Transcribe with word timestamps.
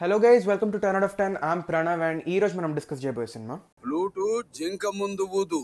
Hello 0.00 0.16
guys 0.24 0.42
welcome 0.48 0.70
to 0.72 0.78
out 0.86 1.04
of 1.06 1.14
ten 1.20 1.34
I'm 1.50 1.60
Pranav 1.68 2.00
and 2.06 2.20
ఈ 2.32 2.34
రోజు 2.42 2.54
మనం 2.58 2.72
discuss 2.78 3.02
చేయబోయే 3.04 3.28
సినిమా 3.34 3.54
ప్లూటు 3.84 4.24
జింక 4.58 4.90
ముందు 4.98 5.24
ఊదు 5.40 5.60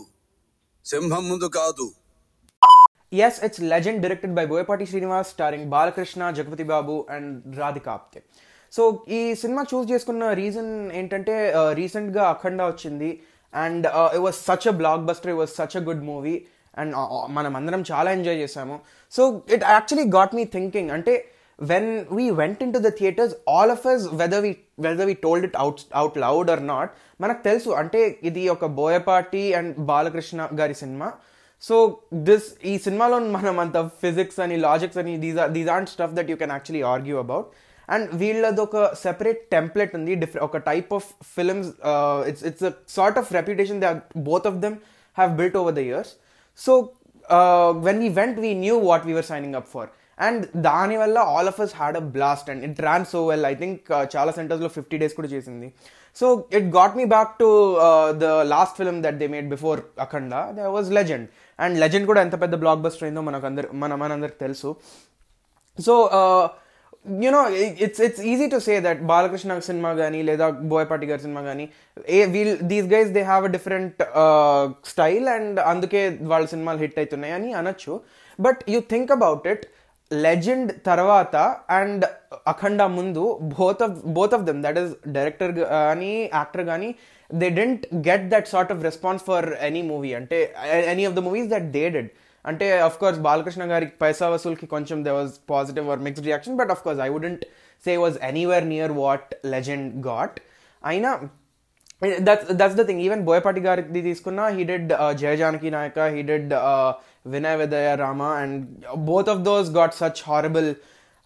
సింహం 0.85 1.23
ముందు 1.31 1.47
కాదు. 1.57 1.85
Yes 3.25 3.37
it's 3.47 3.61
Legend 3.73 4.01
directed 4.05 4.33
by 4.39 4.45
Boyapati 4.53 4.85
Srinivas 4.91 5.29
starring 5.33 5.67
Balakrishna 5.73 6.31
Jagapathi 6.37 6.65
Babu 6.71 6.95
and 7.15 7.59
Radhika 7.61 7.89
Apte 7.89 8.21
so 8.73 8.85
ఈ 9.17 9.21
సినిమా 9.43 9.63
చూస్ 9.73 9.87
చేసుకున్న 9.91 10.31
రీజన్ 10.41 10.71
ఏంటంటే 11.01 11.35
రీసెంట్గా 11.81 12.23
అఖండ 12.29 12.61
వచ్చింది 12.71 13.11
and 13.53 13.85
it 14.15 14.23
was 14.25 14.39
such 14.49 14.67
a 14.73 14.75
blockbuster 15.11 15.31
it 15.33 15.39
was 15.43 15.55
such 15.61 15.77
a 15.81 15.83
good 15.89 16.03
movie 16.11 16.35
and 16.77 16.93
మనం 17.37 17.53
అందరం 17.61 17.83
చాలా 17.91 18.09
ఎంజాయ్ 18.17 18.41
చేసాము. 18.43 18.77
So 19.13 19.21
it 19.55 19.67
actually 19.75 20.07
got 20.17 20.35
me 20.39 20.45
thinking 20.57 20.91
అంటే 20.97 21.15
when 21.62 22.06
we 22.08 22.30
went 22.32 22.58
into 22.62 22.78
the 22.78 22.90
theaters 22.90 23.34
all 23.46 23.70
of 23.70 23.84
us 23.84 24.02
whether 24.10 24.40
we 24.40 24.50
whether 24.76 25.04
we 25.06 25.14
told 25.16 25.42
it 25.42 25.54
out 25.56 25.84
out 25.92 26.16
loud 26.16 26.48
or 26.50 26.60
not 26.72 26.88
మనకు 27.22 27.40
తెలుసు 27.46 27.70
అంటే 27.80 28.00
ఇది 28.28 28.42
ఒక 28.52 28.64
బోయపాటి 28.78 29.40
అండ్ 29.58 29.72
బాలకృష్ణ 29.88 30.42
గారి 30.60 30.74
సినిమా 30.82 31.08
సో 31.62 31.76
దిస్ 32.28 32.48
ఈ 32.72 32.74
సినిమాలో 32.84 33.16
మనం 33.36 33.56
అంత 33.62 33.78
ఫిజిక్స్ 34.02 34.38
అని 34.44 34.56
లాజిక్స్ 34.66 34.98
అని 35.02 35.14
these 35.24 35.38
are 35.44 35.50
these 35.56 35.70
are 35.76 35.88
stuff 35.94 36.14
that 36.18 36.30
you 36.32 36.36
can 36.42 36.52
actually 36.56 36.82
argue 36.92 37.16
about 37.24 37.48
and 37.88 38.06
వీళ్ళది 38.20 38.62
ఒక 38.66 38.76
సెపరేట్ 39.02 39.40
టెంప్లెట్ 39.54 39.92
ఉంది 39.98 40.14
డిఫరెంట్ 40.22 40.46
ఒక 40.48 40.58
type 40.70 40.90
of 40.98 41.08
films 41.34 41.70
it's 42.30 42.44
it's 42.50 42.66
a 42.70 42.72
sort 42.96 43.18
of 43.22 43.30
reputation 43.38 43.80
they 43.84 43.90
both 44.30 44.46
of 44.50 44.58
them 44.64 44.76
have 45.16 45.32
built 45.40 45.56
over 45.62 45.76
the 45.78 45.82
years 45.88 46.12
so 46.58 46.74
when 47.88 48.00
we 48.04 48.10
went 48.20 48.38
we 48.46 48.52
knew 48.64 48.76
what 48.90 49.06
we 49.08 49.14
were 49.18 49.28
signing 49.32 49.56
up 49.60 49.70
for 49.76 49.90
And 50.17 50.43
దానివల్ల 50.69 51.17
all 51.33 51.49
of 51.51 51.59
us 51.65 51.73
had 51.81 51.97
a 52.01 52.03
blast 52.17 52.49
and 52.53 52.63
it 52.69 52.81
ran 52.87 53.05
so 53.13 53.21
well 53.31 53.45
I 53.51 53.53
think 53.61 53.91
చాలా 54.15 54.31
సెంటర్స్లో 54.39 54.71
fifty 54.77 54.97
days 55.03 55.15
కూడా 55.19 55.29
చేసింది. 55.35 55.69
So 56.17 56.25
it 56.57 56.67
got 56.79 56.95
me 57.01 57.05
back 57.13 57.31
to 57.43 57.49
the 58.23 58.25
last 58.55 58.75
film 58.79 58.99
that 59.05 59.17
they 59.21 59.27
made 59.35 59.47
before 59.55 59.79
Akhanda 60.05 60.33
the 60.57 60.73
was 60.77 60.91
Legend 60.99 61.27
and 61.59 61.75
Legend 61.83 62.07
కూడా 62.11 62.21
ఎంత 62.25 62.35
పెద్ద 62.43 62.55
block 62.65 62.83
buster 62.87 63.05
అయిందో 63.07 63.23
మనకు 63.29 63.47
అందరు 63.51 63.69
మన 63.83 63.95
మనందరికి 64.03 64.39
తెలుసు. 64.45 64.71
So 65.77 65.93
you know 67.23 67.39
it's 67.85 68.01
it's 68.05 68.21
easy 68.31 68.45
to 68.51 68.57
say 68.65 68.73
that 68.85 68.99
Balakrishna 69.09 69.57
cinema 69.69 69.89
కానీ 70.01 70.19
లేదా 70.27 70.45
బోయపాటి 70.73 71.05
గారి 71.09 71.21
సినిమా 71.25 71.41
కానీ 71.47 71.65
a 72.17 72.19
wheel 72.35 72.53
these 72.71 72.87
guys 72.93 73.09
they 73.17 73.23
have 73.31 73.45
a 73.49 73.51
different 73.55 74.01
style 74.91 75.27
and 75.35 75.57
అందుకే 75.71 76.01
వాళ్ళ 76.31 76.45
సినిమాలు 76.53 76.79
హిట్ 76.83 76.99
అవుతున్నాయి 77.01 77.33
అని 77.37 77.49
అనొచ్చు. 77.61 77.93
But 78.39 78.61
you 78.73 78.81
think 78.93 79.11
about 79.17 79.47
it 79.53 79.65
Legend 80.11 80.71
తర్వాత 80.89 81.35
అండ్ 81.79 82.03
అఖండ 82.51 82.81
ముందు 82.97 83.23
both 83.57 83.81
of 83.85 83.95
both 84.17 84.33
of 84.37 84.43
them 84.49 84.59
that 84.65 84.79
is 84.83 84.93
director 85.15 85.53
కానీ 85.61 86.11
యాక్టర్ 86.39 86.65
కానీ 86.71 86.89
they 87.29 87.47
didn't 87.59 87.83
get 88.07 88.25
that 88.33 88.47
sort 88.53 88.71
of 88.73 88.81
response 88.89 89.23
for 89.29 89.47
any 89.69 89.81
movie. 89.91 90.11
అంటే 90.19 90.39
any 90.93 91.05
of 91.09 91.15
the 91.19 91.23
movies 91.27 91.49
that 91.53 91.67
they 91.77 91.83
did. 91.95 92.11
అంటే 92.45 92.65
of 92.87 92.97
course 93.01 93.19
Balakrishna 93.27 93.63
గారికి 93.73 93.93
పైసా 94.03 94.27
వసూల్కి 94.33 94.67
కొంచెం 94.73 94.97
they 95.05 95.11
was 95.17 95.35
positive 95.53 95.85
or 95.93 96.01
mixed 96.07 96.27
reaction 96.29 96.57
but 96.61 96.71
of 96.75 96.83
course 96.87 97.01
I 97.05 97.09
wouldn't 97.17 97.43
say 97.83 97.93
was 98.03 98.17
anywhere 98.31 98.67
near 98.73 98.93
what 99.03 99.29
Legend 99.53 99.89
got 100.09 100.37
అయినా 100.81 101.11
that's 102.27 102.47
that's 102.59 102.77
the 102.79 102.83
thing 102.87 103.01
even 103.07 103.21
Boyapati 103.29 103.61
గారికి 103.67 104.01
తీసుకున్న 104.09 104.47
he 104.55 104.63
did 104.71 104.89
Jaya 105.21 105.33
Janaki 105.41 105.69
Nayaka 105.75 105.99
he 106.15 106.21
did 106.31 106.51
Vinay 107.27 107.57
Vidayarama, 107.67 108.43
and 108.43 108.85
both 109.05 109.27
of 109.27 109.43
those 109.43 109.69
got 109.69 109.93
such 109.93 110.21
horrible. 110.23 110.75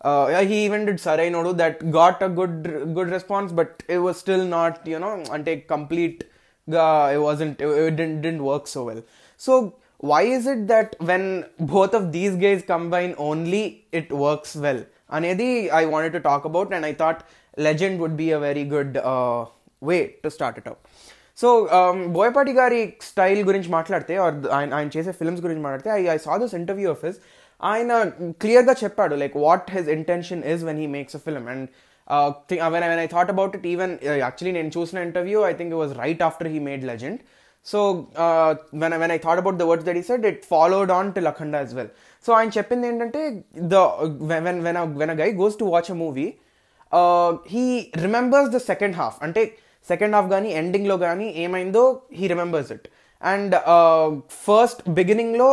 Uh, 0.02 0.42
he 0.44 0.64
even 0.66 0.86
did 0.86 0.98
Sarrainodu 0.98 1.58
that 1.58 1.92
got 1.92 2.22
a 2.22 2.30
good 2.30 2.94
good 2.94 3.10
response, 3.10 3.52
but 3.52 3.82
it 3.88 3.98
was 3.98 4.18
still 4.18 4.46
not 4.46 4.86
you 4.86 5.00
know 5.00 5.24
until 5.32 5.60
complete. 5.62 6.24
Uh, 6.72 7.12
it 7.14 7.18
wasn't 7.18 7.60
it, 7.62 7.68
it 7.68 7.96
didn't 7.96 8.22
didn't 8.22 8.44
work 8.44 8.68
so 8.68 8.84
well. 8.84 9.04
So 9.38 9.76
why 9.98 10.22
is 10.22 10.46
it 10.46 10.68
that 10.68 10.96
when 11.00 11.46
both 11.60 11.94
of 11.96 12.12
these 12.12 12.36
guys 12.36 12.62
combine 12.62 13.16
only 13.18 13.86
it 13.92 14.12
works 14.12 14.56
well? 14.56 14.86
Anedi 15.12 15.70
I 15.72 15.86
wanted 15.86 16.14
to 16.14 16.20
talk 16.20 16.46
about, 16.46 16.74
and 16.74 16.86
I 16.86 16.94
thought 16.94 17.28
legend 17.58 18.00
would 18.00 18.16
be 18.16 18.32
a 18.32 18.40
very 18.40 18.66
good 18.66 18.98
uh, 18.98 19.46
way 19.80 20.16
to 20.24 20.30
start 20.30 20.58
it 20.60 20.68
out. 20.68 20.80
So 21.39 21.49
Boyapati 22.17 22.53
గారి 22.53 22.81
style 23.11 23.41
గురించి 23.43 23.69
మాట్లాడితే 23.71 24.15
are 24.25 24.35
ఆయన 24.57 24.71
ఆయన 24.75 24.91
చేసే 24.97 25.13
films 25.13 25.43
గురించి 25.45 25.63
మాట్లాడితే 25.67 25.91
I 25.93 26.03
I 26.15 26.19
saw 26.27 26.35
this 26.37 26.55
interview 26.55 26.89
of 26.91 27.03
his 27.07 27.19
ఆయన 27.61 27.93
క్లియర్గా 28.43 28.75
చెప్పాడు 28.83 29.15
like 29.23 29.37
what 29.47 29.71
his 29.71 29.89
intention 29.97 30.43
is 30.53 30.63
when 30.65 30.79
he 30.79 30.89
makes 30.97 31.17
a 31.17 31.23
film 31.27 31.47
and 31.49 31.65
when 32.75 32.87
when 32.91 33.03
I 33.05 33.09
thought 33.15 33.31
about 33.31 33.55
it 33.57 33.67
even 33.67 33.93
actually 34.25 34.55
నేను 34.59 34.73
చూసిన 34.79 34.99
interview 35.09 35.41
I 35.51 35.53
think 35.61 35.73
it 35.73 35.81
was 35.83 35.95
right 36.05 36.23
after 36.23 36.51
he 36.55 36.61
made 36.69 36.85
Legend 36.85 37.21
so 37.67 37.81
when 38.83 38.95
when 39.03 39.13
I 39.17 39.19
thought 39.27 39.41
about 39.43 39.59
the 39.63 39.67
words 39.71 39.87
that 39.89 39.99
he 40.03 40.05
said 40.11 40.25
it 40.27 40.41
followed 40.45 40.93
on 40.93 41.11
till 41.13 41.31
Akhanda 41.33 41.55
as 41.55 41.75
well 41.75 41.93
so 42.25 42.31
ఆయన 42.33 42.51
చెప్పింది 42.59 42.87
ఏంటంటే 42.89 43.21
the 43.75 43.79
when 44.33 44.61
when 44.69 44.81
when 45.03 45.13
a 45.15 45.19
guy 45.23 45.29
goes 45.43 45.59
to 45.63 45.69
watch 45.75 45.91
a 45.91 45.99
movie 46.05 46.27
he 47.53 47.65
remembers 48.07 48.51
the 48.51 48.61
second 48.71 48.97
half 48.97 49.19
అంటే 49.23 49.43
second 49.87 50.15
half 50.17 50.29
కానీ 50.31 50.51
ఎండింగ్లో 50.55 50.97
కానీ 50.99 51.29
ఏమైందో 51.45 51.85
he 52.19 52.27
remembers 52.29 52.73
it 52.77 52.87
and 53.23 53.55
first 54.45 54.81
బిగినింగ్లో 54.91 55.49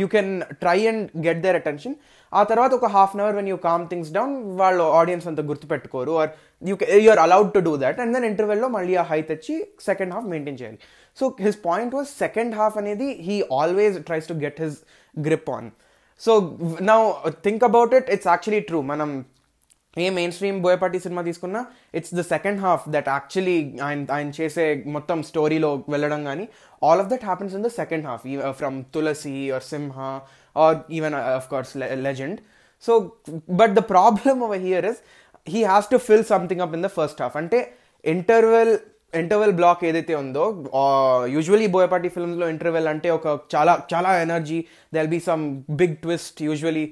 you 0.00 0.06
can 0.08 0.32
try 0.62 0.78
and 0.86 1.04
get 1.26 1.40
their 1.42 1.56
attention 1.56 1.94
ఆ 2.32 2.42
తర్వాత 2.42 2.72
ఒక 2.74 2.88
half 2.96 3.12
an 3.14 3.22
hour 3.22 3.36
when 3.36 3.48
you 3.48 3.56
calm 3.64 3.84
things 3.88 4.10
down 4.10 4.34
వాళ్ళు 4.60 4.84
ఆడియన్స్ 4.92 5.26
అంత 5.26 5.40
గుర్తుపెట్టుకోరు 5.48 6.12
are 6.20 6.30
you 6.62 6.74
you're 6.98 7.22
allowed 7.24 7.50
to 7.54 7.60
do 7.60 7.72
that 7.76 7.98
and 8.00 8.14
then 8.14 8.26
ఇంటర్వెల్లో 8.30 8.68
మళ్ళీ 8.68 8.94
ఆ 8.96 9.04
హై 9.10 9.20
తెచ్చి 9.30 9.56
సెకండ్ 9.88 10.14
హాఫ్ 10.14 10.28
మెయింటైన్ 10.28 10.58
చేయాలి 10.60 10.78
so 11.18 11.26
his 11.46 11.58
point 11.66 11.94
was 11.94 12.10
second 12.18 12.54
half 12.54 12.76
అనేది 12.78 13.08
he 13.28 13.38
always 13.60 13.96
tries 14.08 14.28
to 14.28 14.36
get 14.44 14.60
his 14.64 14.78
grip 15.14 15.50
on 15.50 15.68
so 16.20 16.32
now 16.84 17.00
think 17.44 17.62
about 17.64 17.94
it 17.94 18.08
it's 18.10 18.28
actually 18.28 18.62
true 18.62 18.80
మనం 18.92 19.10
ఏ 19.97 20.05
main 20.09 20.31
stream 20.31 20.57
Boyapati 20.61 20.99
సినిమా 20.99 21.21
తీసుకున్నా 21.21 21.59
it's 21.97 22.13
the 22.15 22.23
second 22.31 22.59
half 22.61 22.85
that 22.89 23.09
actually 23.09 23.57
ఆయన 23.83 23.99
ఆయన 24.11 24.31
చేసే 24.39 24.65
మొత్తం 24.95 25.19
స్టోరీలో 25.23 25.69
వెళ్ళడం 25.89 26.23
కానీ 26.25 26.45
all 26.81 27.01
of 27.03 27.09
that 27.13 27.23
happens 27.23 27.53
in 27.55 27.63
the 27.63 27.71
second 27.77 28.05
half 28.05 28.25
from 28.57 28.77
Tulasi 28.95 29.35
or 29.51 29.65
Simha 29.69 29.99
or 30.55 30.77
even 30.91 31.15
of 31.37 31.47
course 31.49 31.71
Legend 32.07 32.39
so 32.83 32.95
but 33.61 33.73
the 33.73 33.83
problem 33.93 34.41
our 34.43 34.61
here 34.61 34.85
is 34.85 34.99
he 35.47 35.61
has 35.63 35.87
to 35.89 35.99
fill 36.09 36.27
something 36.33 36.61
up 36.61 36.75
in 36.79 36.83
the 36.83 36.91
first 36.97 37.21
half 37.21 37.37
అంటే 37.37 37.61
interval 38.05 38.73
interval 39.13 39.53
block 39.53 39.81
ఏదైతే 39.85 40.13
ఉందో 40.15 40.45
usually 41.27 41.67
Boyapati 41.67 42.09
ఫిల్మ్స్లో 42.09 42.45
interval 42.49 42.87
అంటే 42.87 43.09
ఒక 43.09 43.27
చాలా 43.55 43.73
చాలా 43.93 44.09
energy 44.19 44.59
there'll 44.93 45.11
be 45.13 45.19
some 45.29 45.43
big 45.75 45.95
twist 45.95 46.39
usually 46.41 46.85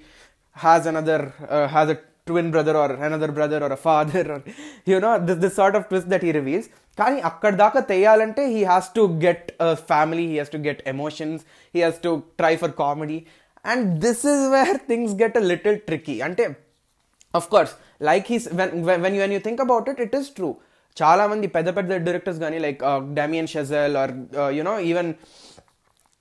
has 0.55 0.87
another 0.87 1.25
has 1.71 1.91
a 1.91 1.97
twin 2.27 2.49
brother 2.51 2.77
or 2.81 2.93
another 3.05 3.33
brother 3.37 3.63
or 3.65 3.73
a 3.77 3.79
father 3.85 4.29
or 4.35 4.43
you 4.89 4.99
this 5.27 5.39
this 5.43 5.55
sort 5.59 5.75
of 5.79 5.85
twist 5.89 6.09
that 6.13 6.25
he 6.27 6.31
reveals 6.39 6.67
కానీ 6.97 7.17
అక్కడ 7.29 7.51
దాకా 7.63 7.79
తెయ్యాలంటే 7.91 8.43
he 8.53 8.61
has 8.63 8.89
to 8.97 9.03
get 9.25 9.47
family 9.87 10.25
he 10.31 10.35
has 10.35 10.53
to 10.55 10.59
get 10.67 10.81
emotions 10.93 11.41
he 11.73 11.79
has 11.79 11.99
to 12.05 12.11
try 12.41 12.53
for 12.61 12.73
comedy 12.81 13.19
and 13.65 13.87
this 14.05 14.23
is 14.33 14.43
where 14.55 14.79
things 14.89 15.15
get 15.21 15.37
a 15.37 15.45
little 15.51 15.79
tricky 15.87 16.15
అంటే 16.27 16.45
of 17.33 17.47
course 17.47 17.73
like 18.09 18.25
he's 18.31 18.47
when 18.59 18.73
when 19.03 19.17
when 19.21 19.33
you 19.35 19.41
think 19.47 19.61
about 19.61 19.87
it 19.93 20.01
it 20.05 20.15
is 20.19 20.29
true 20.37 20.49
చాలామంది 20.97 21.45
పెద్ద 21.55 21.69
పెద్ద 21.77 21.93
directors 22.07 22.39
కానీ 22.39 22.57
like 22.65 22.81
Damien 23.19 23.49
Chazelle 23.53 23.95
or 24.01 24.11
you know 24.57 24.73
even 24.89 25.09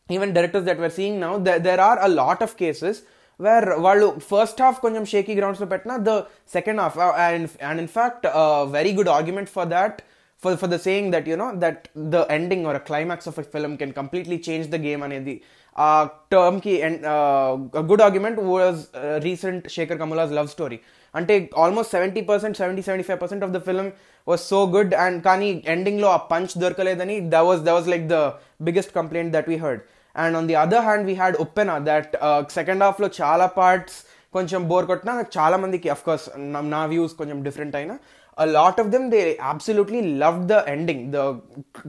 even 0.09 0.33
directors 0.37 0.67
that 0.69 0.81
were 0.85 0.95
seeing 0.99 1.19
now 1.25 1.33
there 1.67 1.83
are 1.89 2.01
a 2.01 2.11
lot 2.21 2.43
of 2.47 2.55
cases 2.63 3.01
where 3.43 3.69
వాళ్ళు 3.87 4.09
first 4.31 4.63
half 4.65 4.79
కొంచెం 4.81 5.05
shaky 5.13 5.35
గ్రౌండ్స్లో 5.39 5.67
పెట్టిన 5.67 5.95
the 6.09 6.13
second 6.57 6.81
half 6.85 6.99
and 7.27 7.49
and 7.71 7.81
in 7.81 7.91
fact 7.97 8.27
very 8.77 8.93
good 8.99 9.13
argument 9.17 9.51
for 9.57 9.69
that 9.69 9.99
for 10.41 10.57
for 10.57 10.71
the 10.71 10.79
saying 10.87 11.11
that 11.15 11.27
you know 11.29 11.49
that 11.65 11.83
the 12.15 12.21
ending 12.37 12.65
or 12.71 12.79
climax 12.89 13.29
of 13.33 13.39
a 13.39 13.47
film 13.55 13.75
can 13.77 13.93
completely 14.01 14.39
change 14.49 14.69
the 14.69 14.79
game 14.87 15.03
అనేది 15.03 15.35
ఆ 15.77 15.91
టర్మ్కి 16.33 16.75
good 17.91 18.03
argument 18.07 18.41
was 18.49 18.81
recent 19.27 19.67
Sekhar 19.77 19.99
Kammula's 19.99 20.35
love 20.39 20.49
story 20.49 20.79
అంటే 21.15 21.35
almost 21.63 21.93
seventy 21.93 22.23
percent 22.23 22.57
seventy 22.57 22.83
seventy 22.83 23.07
five 23.09 23.21
percent 23.23 23.45
of 23.47 23.53
the 23.53 23.61
film 23.69 23.89
was 24.27 24.43
so 24.43 24.61
good 24.75 24.93
and 25.05 25.19
కానీ 25.23 25.49
ఎండింగ్లో 25.67 26.09
ఆ 26.09 26.19
punch 26.33 26.53
దొరకలేదని 26.59 27.17
the 27.35 27.41
was 27.49 27.63
the 27.63 27.73
was 27.77 27.89
like 27.89 28.07
the 28.09 28.19
biggest 28.61 28.93
complaint 28.93 29.33
that 29.33 29.49
we 29.49 29.59
heard 29.65 29.83
and 30.25 30.37
on 30.41 30.49
the 30.51 30.57
other 30.65 30.85
hand 30.89 31.07
we 31.11 31.15
had 31.21 31.37
Uppena 31.45 31.77
that 31.91 32.15
second 32.59 32.85
హాఫ్లో 32.87 33.11
చాలా 33.21 33.47
parts 33.61 33.99
కొంచెం 34.37 34.61
bore 34.73 34.87
కొట్టినా 34.91 35.15
చాలా 35.39 35.57
మందికి 35.63 35.89
of 35.95 36.05
course 36.09 36.27
నా 36.75 36.83
వ్యూస్ 36.93 37.15
కొంచెం 37.21 37.39
డిఫరెంట్ 37.49 37.77
అయినా 37.81 37.97
a 38.39 38.47
lot 38.47 38.79
of 38.79 38.91
them 38.91 39.11
they 39.11 39.39
absolutely 39.39 40.15
loved 40.17 40.49
the 40.49 40.67
ending 40.67 41.11
the 41.11 41.41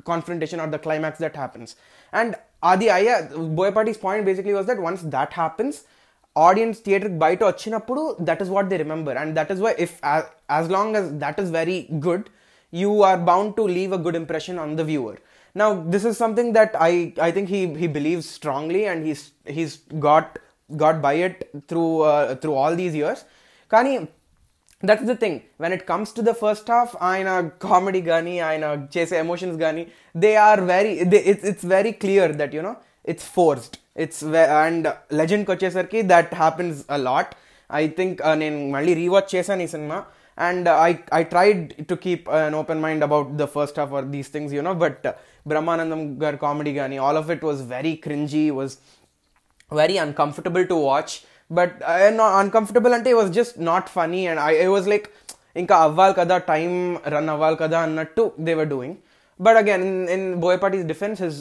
confrontation 0.04 0.60
or 0.60 0.68
the 0.68 0.80
climax 0.80 1.20
that 1.20 1.36
happens. 1.36 1.76
And 2.14 2.36
adi 2.62 2.90
uh, 2.90 3.22
Boyapati's 3.60 3.98
point 3.98 4.26
basically 4.26 4.54
was 4.54 4.66
that 4.66 4.80
once 4.80 5.02
that 5.04 5.34
happens 5.34 5.84
audience 6.36 6.80
theater 6.80 7.10
బయట 7.24 7.42
వచ్చినప్పుడు 7.50 8.02
that 8.28 8.40
is 8.44 8.50
what 8.50 8.66
they 8.70 8.78
remember. 8.78 9.14
And 9.22 9.38
that 9.40 9.50
is 9.54 9.60
why 9.66 9.74
if 9.86 9.92
as 10.60 10.66
long 10.76 10.96
as 11.00 11.06
that 11.24 11.38
is 11.44 11.50
very 11.50 11.80
good 12.08 12.24
you 12.74 12.94
are 13.10 13.18
bound 13.18 13.56
to 13.60 13.64
leave 13.78 13.92
a 13.92 14.02
good 14.06 14.16
impression 14.16 14.58
on 14.64 14.76
the 14.80 14.84
viewer 14.84 15.18
Now, 15.55 15.69
this 15.85 16.05
is 16.05 16.17
something 16.17 16.53
that 16.53 16.75
I, 16.79 17.15
I 17.21 17.31
think 17.31 17.49
he, 17.49 17.75
he 17.75 17.87
believes 17.89 18.29
strongly, 18.31 18.87
and 18.87 19.05
he's 19.05 19.23
he's 19.47 19.73
got 19.99 20.39
got 20.71 21.01
by 21.01 21.15
it 21.27 21.37
through 21.69 22.03
uh, 22.03 22.35
through 22.37 22.55
all 22.55 22.75
these 22.75 22.95
years. 22.95 23.25
Kani, 23.71 23.95
that's 24.83 25.05
the 25.05 25.17
thing. 25.17 25.43
When 25.57 25.73
it 25.73 25.87
comes 25.87 26.13
to 26.13 26.23
the 26.23 26.35
first 26.43 26.67
half, 26.75 26.91
ఆయన 27.11 27.29
comedy 27.67 28.03
కానీ 28.13 28.35
ఆయన 28.51 28.65
చేసే 28.97 29.17
emotions 29.25 29.59
కానీ 29.65 29.85
they 30.15 30.31
are 30.49 30.63
very 30.75 30.93
it's 31.33 31.47
it's 31.53 31.67
very 31.77 31.93
clear 32.05 32.35
that 32.43 32.55
you know 32.59 32.73
it's 33.15 33.29
forced 33.39 33.77
it's 34.05 34.23
and 34.63 34.87
లెజెండ్కి 35.21 35.51
వచ్చేసరికి 35.55 36.03
that 36.15 36.33
happens 36.43 36.79
a 36.97 37.01
lot 37.09 37.33
I 37.71 37.85
think 37.99 38.21
నేను 38.43 38.59
మళ్ళీ 38.77 38.93
rewatch 39.03 39.31
చేశాను 39.37 39.65
ఈ 39.67 39.71
cinema 39.77 39.99
and 40.39 40.69
uh, 40.69 40.77
I 40.89 40.91
I 41.19 41.23
tried 41.35 41.89
to 41.91 41.97
keep 41.97 42.29
an 42.41 42.55
open 42.55 42.81
mind 42.81 43.03
about 43.09 43.37
the 43.43 43.49
first 43.57 43.77
half 43.77 43.91
or 43.91 44.03
these 44.17 44.29
things, 44.29 44.53
you 44.53 44.63
know. 44.63 44.75
But 44.85 45.05
uh, 45.05 45.15
Brahmanandam 45.47 46.03
gar 46.19 46.37
comedy 46.37 46.75
gani, 46.75 46.99
all 46.99 47.17
of 47.23 47.31
it 47.31 47.43
was 47.43 47.61
very 47.77 47.95
cringy, 47.97 48.45
was 48.61 48.79
very 49.71 49.97
uncomfortable 50.07 50.67
to 50.73 50.77
watch. 50.91 51.25
But 51.51 51.73
uh, 51.83 52.11
not 52.11 52.33
uncomfortable 52.45 52.95
ante 52.95 53.11
it 53.11 53.19
was 53.23 53.31
just 53.41 53.59
not 53.71 53.89
funny, 53.89 54.23
and 54.29 54.39
I 54.41 54.53
it 54.67 54.73
was 54.79 54.87
like 54.95 55.09
ఇంకా 55.61 55.77
అవ్వాలి 55.85 56.15
కదా 56.19 56.37
time 56.51 56.73
run 57.13 57.31
అవ్వాలి 57.35 57.57
కదా 57.63 57.79
అన్నట్టు 57.87 58.25
they 58.47 58.53
were 58.59 58.69
doing 58.73 58.97
but 59.41 59.57
again 59.61 59.85
in 59.87 60.03
in 60.17 60.27
బోయపాటీస్ 60.45 60.85
defence 60.91 61.19
his 61.25 61.39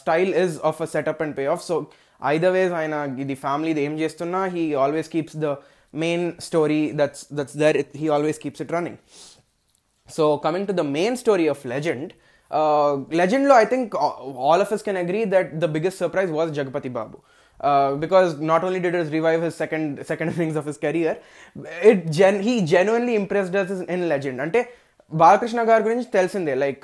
style 0.00 0.30
is 0.42 0.56
of 0.70 0.78
a 0.84 0.88
setup 0.92 1.20
and 1.24 1.34
pay 1.38 1.44
of 1.54 1.62
so 1.68 1.76
either 2.32 2.52
ways 2.56 2.74
ఆయన 2.80 2.94
ఇది 3.24 3.36
family 3.44 3.72
ఏం 3.86 3.94
చేస్తున్నా 4.02 4.40
he 4.54 4.64
always 4.84 5.10
keeps 5.14 5.36
the 5.44 5.50
main 5.93 6.39
story 6.39 6.91
that's 6.91 7.25
that's 7.25 7.53
there 7.53 7.83
he 7.93 8.09
always 8.09 8.37
keeps 8.37 8.61
it 8.61 8.71
running. 8.71 8.97
So 10.07 10.37
coming 10.37 10.67
to 10.67 10.73
the 10.73 10.83
main 10.83 11.15
story 11.17 11.47
of 11.47 11.63
legend 11.65 12.13
uh, 12.51 12.95
legend 13.21 13.47
lo 13.47 13.55
i 13.55 13.65
think 13.65 13.93
all 13.95 14.59
of 14.61 14.71
us 14.71 14.81
can 14.81 14.97
agree 14.97 15.25
that 15.25 15.59
the 15.59 15.67
biggest 15.67 15.97
surprise 15.97 16.29
was 16.29 16.51
Jagapati 16.51 16.91
Babu. 16.91 17.21
Uh, 17.61 17.93
because 17.95 18.39
not 18.39 18.63
only 18.63 18.79
did 18.79 18.95
it 18.95 19.11
revive 19.11 19.41
his 19.43 19.53
second 19.53 20.03
second 20.03 20.29
innings 20.35 20.55
of 20.55 20.65
his 20.65 20.77
career 20.79 21.19
it 21.89 22.09
gen 22.09 22.41
he 22.41 22.61
genuinely 22.65 23.15
impressed 23.15 23.53
us 23.55 23.69
in 23.81 24.09
legend. 24.09 24.41
Ante 24.41 24.65
Balakrishna 25.19 25.61
గారి 25.69 25.83
గురించి 25.83 26.07
తెలిసిందే. 26.13 26.53
Like 26.55 26.83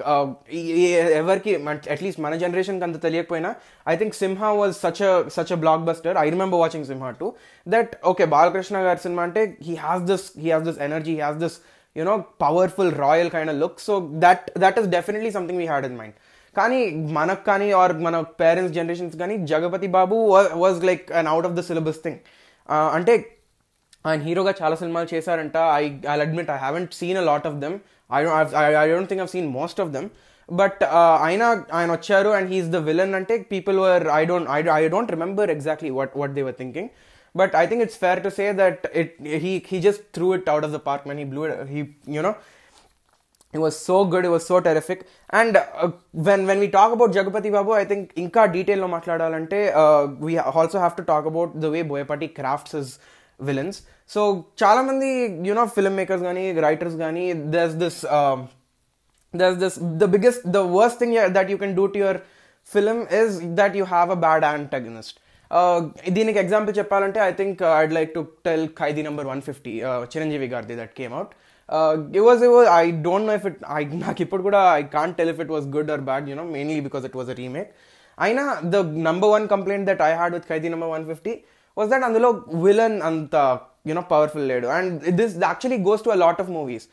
ఎవరికి 1.20 1.52
at least 1.94 2.22
మన 2.22 2.36
జనరేషన్కి 2.36 2.84
అంత 2.84 2.98
తెలియకపోయినా 3.06 3.50
I 3.88 3.96
think 3.96 4.16
Simha 4.16 4.50
was 4.60 4.74
such 4.84 5.02
such 5.36 5.54
a 5.56 5.60
blockbuster 5.90 6.18
I 6.18 6.30
remember 6.36 6.60
watching 6.60 6.86
Simha 6.86 7.10
too 7.22 7.28
that 7.68 7.94
okay 8.12 8.26
Balakrishna 8.36 8.78
గారి 8.88 9.02
సినిమా 9.06 9.24
అంటే 9.24 9.58
he 9.68 9.76
has 9.76 10.04
this 10.12 10.26
he 10.40 10.48
has 10.50 10.66
this 10.70 10.80
energy 10.88 11.12
he 11.12 11.20
has 11.20 11.38
this 11.38 11.58
you know 11.96 12.16
powerful 12.42 12.92
royal 13.06 13.32
kind 13.36 13.52
of 13.52 13.60
look 13.64 13.80
so 13.80 13.94
that 14.26 14.46
that 14.58 14.80
is 14.80 14.88
definitely 14.88 15.32
something 15.32 15.60
we 15.60 15.66
had 15.66 15.86
in 15.86 15.98
mind 15.98 16.18
కానీ 16.56 16.82
మనకు 17.12 17.44
కానీ 17.46 17.72
or 17.72 17.94
మన 18.08 18.20
parents 18.42 18.76
generations 18.76 19.18
కానీ 19.18 19.38
Jagapathi 19.52 19.88
Babu 19.88 20.16
was 20.64 20.86
like 20.86 21.12
an 21.12 21.28
out 21.28 21.46
of 21.46 21.54
the 21.54 21.60
syllabus 21.60 22.04
thing 22.04 22.20
అంటే 22.98 23.14
ఆయన 24.06 24.22
హీరోగా 24.22 24.54
చాలా 24.62 24.76
సినిమాలు 24.76 25.08
చేశారంట. 25.14 25.58
I 25.82 25.86
I 26.12 26.16
admit 26.26 26.50
I 26.50 26.58
haven't 26.58 26.92
seen 26.94 27.18
a 27.18 27.22
lot 27.22 27.48
of 27.48 27.56
them 27.56 27.78
I 28.19 28.23
I 28.83 28.87
don't 28.93 29.11
think 29.11 29.23
I've 29.25 29.33
seen 29.37 29.49
most 29.61 29.81
of 29.85 29.91
them 29.97 30.09
but 30.49 30.81
ఆయన 31.27 31.43
ఆయన 31.79 31.89
వచ్చారు 31.97 32.31
అండ్ 32.39 32.49
హీఈస్ 32.53 32.71
ద 32.77 32.81
విలన్ 32.89 33.15
అంటే 33.21 33.35
people 33.55 33.79
were 33.85 34.05
I 34.21 34.23
don't 34.31 34.49
I 34.57 34.61
I 34.79 34.83
don't 34.95 35.13
remember 35.17 35.51
exactly 35.57 35.91
what 35.99 36.17
what 36.23 36.35
they 36.39 36.45
were 36.49 36.59
thinking 36.63 36.91
but 37.35 37.55
I 37.63 37.65
think 37.71 37.83
it's 37.87 38.01
fair 38.05 38.21
to 38.27 38.33
say 38.39 38.47
that 38.63 38.83
it 39.03 39.15
he 39.45 39.53
he 39.71 39.79
just 39.87 40.03
through 40.17 40.27
it 40.39 40.51
out 40.55 40.67
of 40.69 40.75
the 40.79 40.81
park 40.91 41.07
men 41.11 41.21
he 41.23 41.29
blue 41.35 41.45
he 41.75 41.83
you know 42.19 42.33
it 43.55 43.61
was 43.61 43.79
so 43.79 44.05
good 44.05 44.25
it 44.25 44.33
was 44.35 44.45
so 44.47 44.61
terrific 44.61 45.07
and 45.31 45.57
uh, 45.57 45.91
when 46.13 46.47
when 46.47 46.59
we 46.59 46.69
talk 46.77 46.93
about 46.97 47.11
jagapati 47.17 47.51
babu 47.57 47.73
i 47.81 47.85
think 47.91 48.05
inka 48.23 48.45
detail 48.55 48.79
lo 48.85 48.89
matladalante 48.95 49.59
uh, 49.83 50.03
we 50.27 50.35
also 50.61 50.79
have 50.85 50.95
to 51.01 51.05
talk 51.11 51.27
about 51.33 51.59
the 51.65 51.71
way 51.75 51.83
boyapati 51.91 52.29
crafts 52.39 52.73
his 52.79 52.91
villains 53.41 53.77
so 54.11 54.21
చాలా 54.63 54.81
మంది 54.89 55.09
you 55.49 55.55
know 55.59 55.67
film 55.77 55.95
makers 56.01 56.23
gani 56.29 56.45
writers 56.65 56.95
gani 57.05 57.25
there's 57.55 57.75
this 57.85 57.97
um, 58.19 58.41
there's 59.35 59.59
this 59.65 59.77
the 60.03 60.09
biggest 60.15 60.41
the 60.59 60.65
worst 60.77 60.99
thing 61.03 61.13
that 61.39 61.49
you 61.53 61.59
can 61.63 61.75
do 61.81 61.87
to 61.95 62.01
your 62.05 62.17
film 62.67 62.99
is 63.23 63.31
that 63.61 63.75
you 63.81 63.87
have 63.97 64.11
a 64.11 64.21
bad 64.27 64.45
antagonist 64.55 65.15
దీనికి 66.17 66.39
example 66.43 66.75
చెప్పాలంటే 66.79 67.19
I 67.27 67.33
think 67.39 67.59
I'd 67.79 67.91
like 67.97 68.11
to 68.15 68.21
tell 68.47 68.67
Khaidi 68.79 69.03
number 69.09 69.27
one 69.31 69.41
fifty 69.49 69.73
Chiranjeevi 70.13 70.47
గారిది 70.53 70.77
that 70.79 70.93
came 71.01 71.15
out 71.19 71.33
it 72.17 72.25
was 72.29 72.43
it 72.47 72.53
was 72.55 72.69
I 72.77 72.85
don't 73.07 73.27
know 73.31 73.35
if 73.41 73.47
it 73.51 73.59
I 73.79 73.81
నాకు 74.05 74.23
ఇప్పుడు 74.25 74.43
కూడా 74.47 74.61
I 74.79 74.83
can't 74.97 75.17
tell 75.19 75.33
if 75.35 75.41
it 75.45 75.53
was 75.57 75.67
good 75.75 75.91
or 75.95 76.05
bad 76.09 76.29
you know 76.33 76.45
mainly 76.55 76.79
because 76.89 77.07
it 77.09 77.17
was 77.21 77.33
a 77.35 77.37
remake 77.43 77.71
అయినా 78.19 78.45
the 78.75 78.81
number 79.09 79.33
one 79.37 79.47
complaint 79.55 79.87
that 79.91 80.03
I 80.09 80.11
had 80.21 80.35
with 80.37 80.49
Khaidi 80.53 80.71
number 80.75 80.91
one 80.95 81.05
fifty 81.11 81.35
was 81.77 81.89
that 81.93 82.07
అందులో 82.09 82.31
villain 82.67 82.99
అంత 83.11 83.35
you know 83.91 84.03
powerful 84.13 84.47
లేడు 84.53 84.67
and 84.77 84.93
this 85.21 85.35
actually 85.49 85.79
goes 85.89 86.05
to 86.07 86.13
a 86.17 86.19
lot 86.25 86.43
of 86.45 86.51
movies 86.59 86.87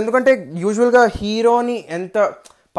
ఎందుకంటే 0.00 0.32
యూజువల్గా 0.64 1.04
హీరోని 1.20 1.76
ఎంత 1.98 2.18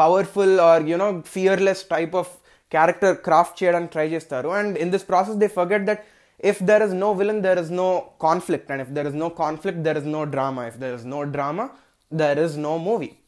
powerful 0.02 0.56
or 0.70 0.82
you know 0.92 1.08
fearless 1.36 1.82
type 1.94 2.14
of 2.22 2.32
character 2.74 3.16
craft 3.26 3.56
చేయడానికి 3.60 3.92
try 3.96 4.06
చేస్తారు 4.14 4.48
and 4.58 4.74
in 4.84 4.92
this 4.94 5.06
process 5.12 5.38
they 5.42 5.48
forget 5.58 5.84
that 5.90 6.02
if 6.40 6.58
there 6.58 6.82
is 6.82 6.92
no 6.92 7.14
villain, 7.14 7.40
there 7.42 7.58
is 7.58 7.70
no 7.70 8.12
conflict. 8.18 8.70
And 8.70 8.80
if 8.80 8.92
there 8.92 9.06
is 9.06 9.14
no 9.14 9.30
conflict, 9.30 9.82
there 9.82 9.96
is 9.96 10.04
no 10.04 10.24
drama. 10.26 10.66
If 10.66 10.78
there 10.78 10.94
is 10.94 11.04
no 11.04 11.24
drama, 11.24 11.72
there 12.12 12.38
is 12.38 12.56
no 12.56 12.78
movie. 12.78 13.18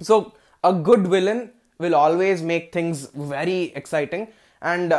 So, 0.00 0.34
a 0.64 0.72
good 0.72 1.06
villain 1.06 1.52
will 1.80 1.94
always 1.94 2.42
make 2.42 2.72
things 2.72 3.08
very 3.14 3.72
exciting. 3.74 4.28
and 4.61 4.93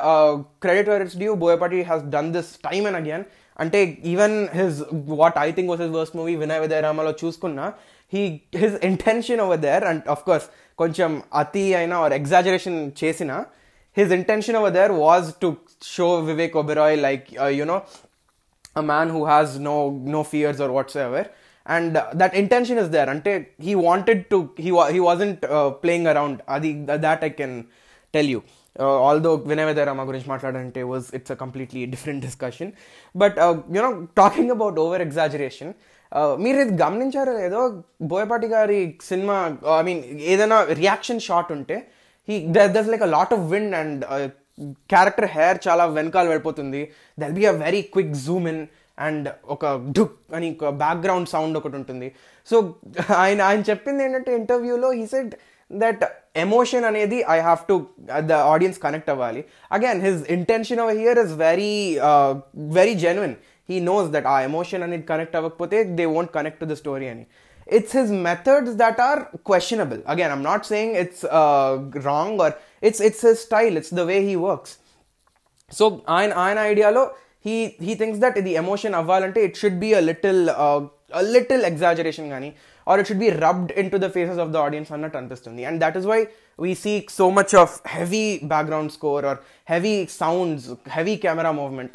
credit 0.62 0.88
credit 0.88 1.04
it's 1.06 1.18
due 1.18 1.32
Boyapati 1.44 1.80
has 1.82 2.04
done 2.14 2.30
this 2.32 2.50
time 2.68 2.84
and 2.86 2.98
again 3.00 3.24
అంటే 3.58 3.78
even 4.12 4.36
his 4.58 4.78
what 5.22 5.38
I 5.38 5.48
think 5.52 5.70
was 5.70 5.82
his 5.84 5.94
worst 5.98 6.16
movie 6.16 6.34
Vinaya 6.42 6.60
విదయరామలో 6.60 7.12
చూసుకున్నా 7.22 7.66
he 8.12 8.22
his 8.56 8.76
intention 8.90 9.40
over 9.46 9.60
there 9.66 9.84
and 9.84 10.04
of 10.14 10.22
course 10.24 10.46
కొంచెం 10.78 11.10
అతి 11.34 11.64
అయినా 11.74 11.96
are 12.04 12.14
exaggeration 12.20 12.78
చేసిన 13.02 13.32
his 13.96 14.12
intention 14.12 14.56
over 14.60 14.74
there 14.78 14.92
was 15.02 15.28
to 15.40 15.50
show 15.94 16.08
Vivek 16.30 16.56
Oberoi 16.56 16.96
like 17.06 17.26
you know 17.60 17.76
a 18.76 18.84
man 18.92 19.10
who 19.10 19.22
has 19.24 19.52
no 19.68 19.76
no 20.16 20.22
fears 20.32 20.60
or 20.60 20.70
whatsoever 21.06 21.28
and 21.66 21.96
that 22.16 22.34
intention 22.34 22.78
is 22.78 22.90
there 22.96 23.10
అంటే 23.14 23.32
he 23.66 23.74
wanted 23.88 24.22
to 24.26 24.38
he 24.64 24.70
he 24.94 25.00
wasn't 25.08 25.42
playing 25.82 26.06
around 26.06 26.38
అది 26.48 26.70
that 27.06 27.24
I 27.24 27.30
can 27.40 27.56
tell 28.14 28.30
you 28.30 28.40
although 28.78 29.30
can 29.46 29.60
tell 29.78 29.90
గురించి 30.10 30.28
మాట్లాడంటే 30.32 30.80
was 30.90 31.06
it's 31.16 31.32
a 31.34 31.38
completely 31.44 31.80
different 31.94 32.22
discussion 32.26 32.70
but 33.14 33.36
you know 33.76 33.90
talking 34.20 34.52
about 34.56 34.78
over 34.84 35.02
about 35.06 35.34
uh, 36.12 36.32
మీరు 36.42 36.58
ఇది 36.64 36.74
గమనించారో 36.82 37.32
లేదో 37.40 37.60
బోయపాటి 38.12 38.48
గారి 38.54 38.78
సినిమా 39.10 39.36
uh, 39.64 39.78
I 39.80 39.82
mean 39.88 40.02
ఏదైనా 40.32 40.58
reaction 40.82 41.20
shot 41.28 41.50
ఉంటే 41.56 41.76
he 42.28 42.36
does 42.76 42.90
like 42.92 43.04
a 43.08 43.10
lot 43.16 43.34
of 43.36 43.44
wind 43.52 43.74
and 43.80 44.02
character 44.92 45.28
hair 45.36 45.58
చాలా 45.66 45.84
వెనకాల 45.98 46.26
వెళ్ళిపోతుంది. 46.32 46.80
There'll 47.18 47.36
be 47.40 47.46
a 47.52 47.54
very 47.66 47.82
quick 47.94 48.14
zoom 48.26 48.46
in 48.52 48.62
and 48.98 49.28
ఒక 49.54 49.66
డుక్ 49.96 50.16
అని 50.36 50.48
బ్యాక్గ్రౌండ్ 50.84 51.28
సౌండ్ 51.34 51.54
ఒకటి 51.60 51.76
ఉంటుంది. 51.80 52.08
సో 52.48 52.56
ఆయన 53.22 53.40
ఆయన 53.48 53.62
చెప్పింది 53.70 54.02
ఏంటంటే 54.06 54.32
ఇంటర్వ్యూలో 54.40 54.90
హీ 54.98 55.06
సెడ్ 55.14 55.34
దట్ 55.71 56.03
ఎమోషన్ 56.45 56.85
అనేది 56.91 57.19
I 57.35 57.37
have 57.47 57.61
to 57.71 57.75
the 58.31 58.39
audience 58.53 58.79
connect 58.85 59.09
అవ్వాలి 59.13 59.41
again 59.77 60.01
his 60.07 60.21
intention 60.37 60.81
over 60.85 60.97
here 61.03 61.19
is 61.25 61.33
very 61.47 61.73
very 62.79 62.95
genuine 63.05 63.35
he 63.69 63.79
knows 63.91 64.07
that 64.15 64.29
ఆ 64.35 64.37
ఎమోషన్ 64.49 64.83
అనేది 64.87 65.05
కనెక్ట్ 65.11 65.35
అవ్వకపోతే 65.41 65.77
they 65.99 66.05
won't 66.17 66.31
connect 66.37 66.61
to 66.63 66.67
the 66.73 66.77
story 66.83 67.09
అని 67.15 67.25
it's 67.67 67.91
his 67.93 68.11
methods 68.27 68.75
that 68.75 68.99
are 68.99 69.19
questionable 69.43 70.01
again 70.05 70.31
i'm 70.31 70.43
not 70.43 70.65
saying 70.65 70.89
it's 70.95 71.23
uh, 71.39 71.71
wrong 72.05 72.39
or 72.39 72.49
it's 72.81 72.99
it's 72.99 73.21
his 73.21 73.39
style 73.39 73.75
it's 73.79 73.89
the 73.99 74.05
way 74.05 74.19
he 74.27 74.35
works 74.49 74.71
so 75.71 75.85
ఆయన 76.15 76.31
ఆయన 76.43 76.59
ఐడియాలో 76.71 77.03
he 77.45 77.55
he 77.87 77.93
thinks 78.01 78.19
that 78.23 78.35
the 78.47 78.53
emotion 78.61 78.91
అవ్వాలంటే 78.99 79.39
it 79.47 79.55
should 79.61 79.77
be 79.85 79.91
a 79.93 80.03
little 80.11 80.41
uh, 80.65 80.79
a 81.21 81.23
little 81.35 81.63
exaggeration 81.71 82.25
కానీ 82.33 82.49
or 82.87 82.95
it 82.99 83.07
should 83.07 83.21
be 83.25 83.29
rubbed 83.43 83.71
into 83.81 83.97
the 84.03 84.09
faces 84.15 84.37
of 84.43 84.49
the 84.53 84.59
audience 84.65 84.89
అన్నట్టు 84.95 85.17
అనిపిస్తుంది 85.21 85.61
and 85.63 85.77
that 85.83 85.95
is 85.99 86.05
why 86.11 86.19
we 86.63 86.71
see 86.83 86.97
so 87.19 87.27
much 87.37 87.53
of 87.61 87.69
heavy 87.95 88.27
background 88.53 88.89
score 88.97 89.21
or 89.29 89.35
heavy 89.71 89.95
sounds 90.21 90.63
heavy 90.95 91.15
camera 91.25 91.51
movement 91.61 91.93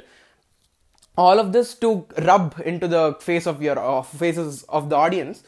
all 1.25 1.38
of 1.45 1.49
this 1.57 1.69
to 1.85 1.90
rub 2.29 2.47
into 2.71 2.88
the 2.97 3.05
face 3.29 3.47
of 3.52 3.57
your 3.67 3.79
uh, 3.79 4.02
faces 4.23 4.64
of 4.79 4.85
the 4.90 4.97
audience 5.05 5.38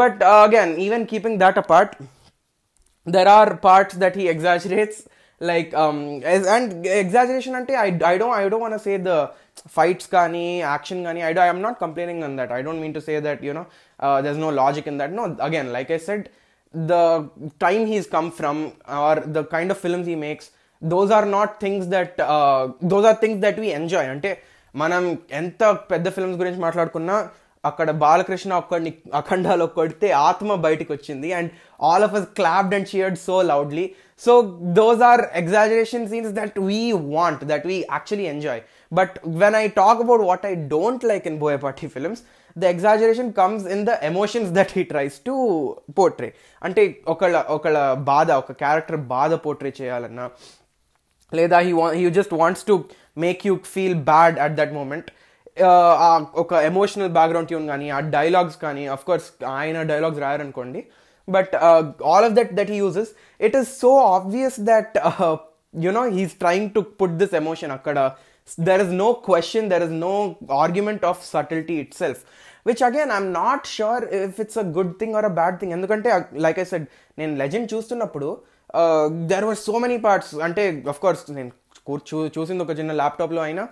but 0.00 0.22
uh, 0.22 0.42
again 0.48 0.72
even 0.86 1.06
keeping 1.12 1.36
that 1.44 1.56
apart 1.64 1.92
there 3.16 3.28
are 3.38 3.56
parts 3.68 3.94
that 4.02 4.16
he 4.20 4.26
exaggerates 4.34 4.98
like 5.49 5.71
and 6.55 6.71
exaggeration 7.01 7.55
అంటే 7.59 7.73
I 7.83 7.87
I 8.05 8.13
don't 8.17 8.35
I 8.37 8.43
don't 8.43 8.63
want 8.65 8.83
say 8.85 8.93
the 9.07 9.13
fights 9.75 10.09
కానీ 10.15 10.45
action 10.63 11.01
కానీ 11.07 11.21
I 11.29 11.31
do 11.33 11.41
I'm 11.45 11.61
not 11.61 11.77
complaining 11.79 12.23
on 12.23 12.35
that 12.39 12.51
I 12.51 12.61
don't 12.61 12.81
mean 12.81 12.93
to 12.93 13.03
say 13.07 13.15
that 13.27 13.43
you know 13.49 13.63
there 14.25 14.39
no 14.45 14.51
logic 14.61 14.87
in 14.87 14.99
that 15.03 15.13
no 15.19 15.25
again 15.47 15.69
like 15.77 15.91
I 15.91 15.99
said 16.07 16.25
the 16.73 16.95
time 17.65 17.85
he's 17.85 18.07
come 18.07 18.29
from 18.31 18.61
or 19.01 19.21
the 19.37 19.41
kind 19.55 19.73
of 19.75 19.81
films 19.81 20.09
he 20.09 20.17
makes 20.27 20.49
those 20.81 21.11
are 21.11 21.27
not 21.31 21.53
things 21.61 21.87
that 21.87 22.15
those 22.93 23.07
are 23.11 23.19
things 23.21 23.41
that 23.45 23.59
we 23.59 23.69
enjoy 23.81 24.09
అంటే 24.15 24.31
మనం 24.75 25.03
ఎంత 25.31 25.63
పెద్ద 25.91 26.07
films 26.09 26.37
గురించి 26.37 26.59
మాట్లాడుకున్నా 26.59 27.15
అక్కడ 27.63 27.89
బాలకృష్ణ 28.03 28.51
ఒక్కడిని 28.61 28.91
అఖండాలో 29.19 29.65
కొడితే 29.77 30.07
ఆత్మ 30.27 30.55
బయటకు 30.65 30.91
వచ్చింది. 30.95 31.29
And 31.37 31.49
all 31.89 32.05
of 32.07 32.15
us 32.19 32.27
clapped 32.39 32.75
and 32.77 32.89
cheered 32.93 33.17
so 33.27 33.35
loudly 33.51 33.85
so 34.21 34.33
those 34.79 35.01
are 35.11 35.23
exaggeration 35.41 36.05
scenes 36.11 36.31
that 36.39 36.57
we 36.69 36.81
want 37.15 37.43
that 37.51 37.65
we 37.71 37.77
actually 37.93 38.27
enjoy 38.35 38.61
but 38.91 39.15
when 39.43 39.57
I 39.61 39.65
talk 39.81 40.01
about 40.05 40.23
what 40.29 40.45
I 40.51 40.53
don't 40.75 41.05
like 41.11 41.27
in 41.31 41.39
Boyapati 41.39 41.87
films 41.87 42.23
the 42.55 42.65
exaggeration 42.73 43.31
comes 43.33 43.63
in 43.75 43.85
the 43.85 43.93
emotions 44.03 44.51
that 44.57 44.73
he 44.77 44.83
tries 44.91 45.15
to 45.25 45.35
portray 45.99 46.29
అంటే 46.61 46.81
ఒకళ్ళ 47.07 47.37
ఒకళ్ళ 47.55 47.79
బాధ 48.11 48.31
ఒక 48.41 48.53
character 48.63 48.99
బాధ 49.15 49.33
portray 49.45 49.73
చేయాలన్నా 49.81 50.27
లేదా 51.31 51.59
he 51.59 51.71
వా 51.73 51.87
he 51.91 52.03
just 52.11 52.33
wants 52.41 52.65
to 52.69 52.75
make 53.17 53.41
you 53.47 53.53
feel 53.73 53.99
bad 54.11 54.37
at 54.39 54.55
that 54.59 54.73
moment 54.73 55.09
ఒక 56.43 56.53
ఎమోషనల్ 56.69 57.11
బ్యాక్గ్రౌండ్ 57.17 57.49
ట్యూన్ 57.49 57.65
కానీ 57.71 57.87
ఆ 57.97 57.99
డైలాగ్స్ 58.17 58.57
కానీ 58.65 58.83
అఫ్ 58.95 59.03
కోర్స్ 59.09 59.27
ఆయన 59.57 59.81
dialogues 59.91 60.21
రాయారనుకోండి. 60.25 60.81
But 61.27 61.53
all 62.11 62.25
of 62.29 62.35
that 62.39 62.53
that 62.59 62.71
he 62.75 62.77
uses 62.85 63.11
it 63.39 63.55
is 63.59 63.69
so 63.83 63.91
obvious 64.15 64.59
that 64.71 64.95
you know 65.87 66.03
he's 66.17 66.35
trying 66.43 66.71
to 66.77 66.81
put 67.01 67.17
this 67.21 67.35
emotion 67.41 67.73
అక్కడ. 67.77 67.97
There 68.67 68.81
is 68.85 68.93
no 69.03 69.09
question 69.27 69.67
there 69.73 69.83
is 69.87 69.95
no 70.07 70.13
argument 70.63 71.05
of 71.11 71.21
subtlety 71.33 71.75
itself 72.01 72.21
which 72.67 72.83
again 72.87 73.11
I'm 73.17 73.29
not 73.41 73.65
sure 73.77 74.01
if 74.25 74.39
it's 74.43 74.59
a 74.63 74.65
good 74.77 74.93
thing 75.01 75.15
or 75.19 75.27
a 75.31 75.33
bad 75.39 75.57
thing 75.61 75.73
ఎందుకంటే 75.77 76.09
like 76.45 76.59
I 76.59 76.65
said 76.73 76.85
నేను 77.19 77.33
Legend 77.43 77.67
చూస్తున్నప్పుడు 77.73 78.29
there 79.31 79.45
were 79.45 79.59
so 79.67 79.75
many 79.85 79.97
parts 80.07 80.33
అంటే 80.47 80.63
of 80.93 81.01
course 81.05 81.23
నేను 81.39 81.51
చూ 82.09 82.17
చూసింది 82.37 82.61
ఒక 82.65 82.73
చిన్న 82.79 82.91
ల్యాప్టాప్లో 83.01 83.41
అయినా 83.41 83.63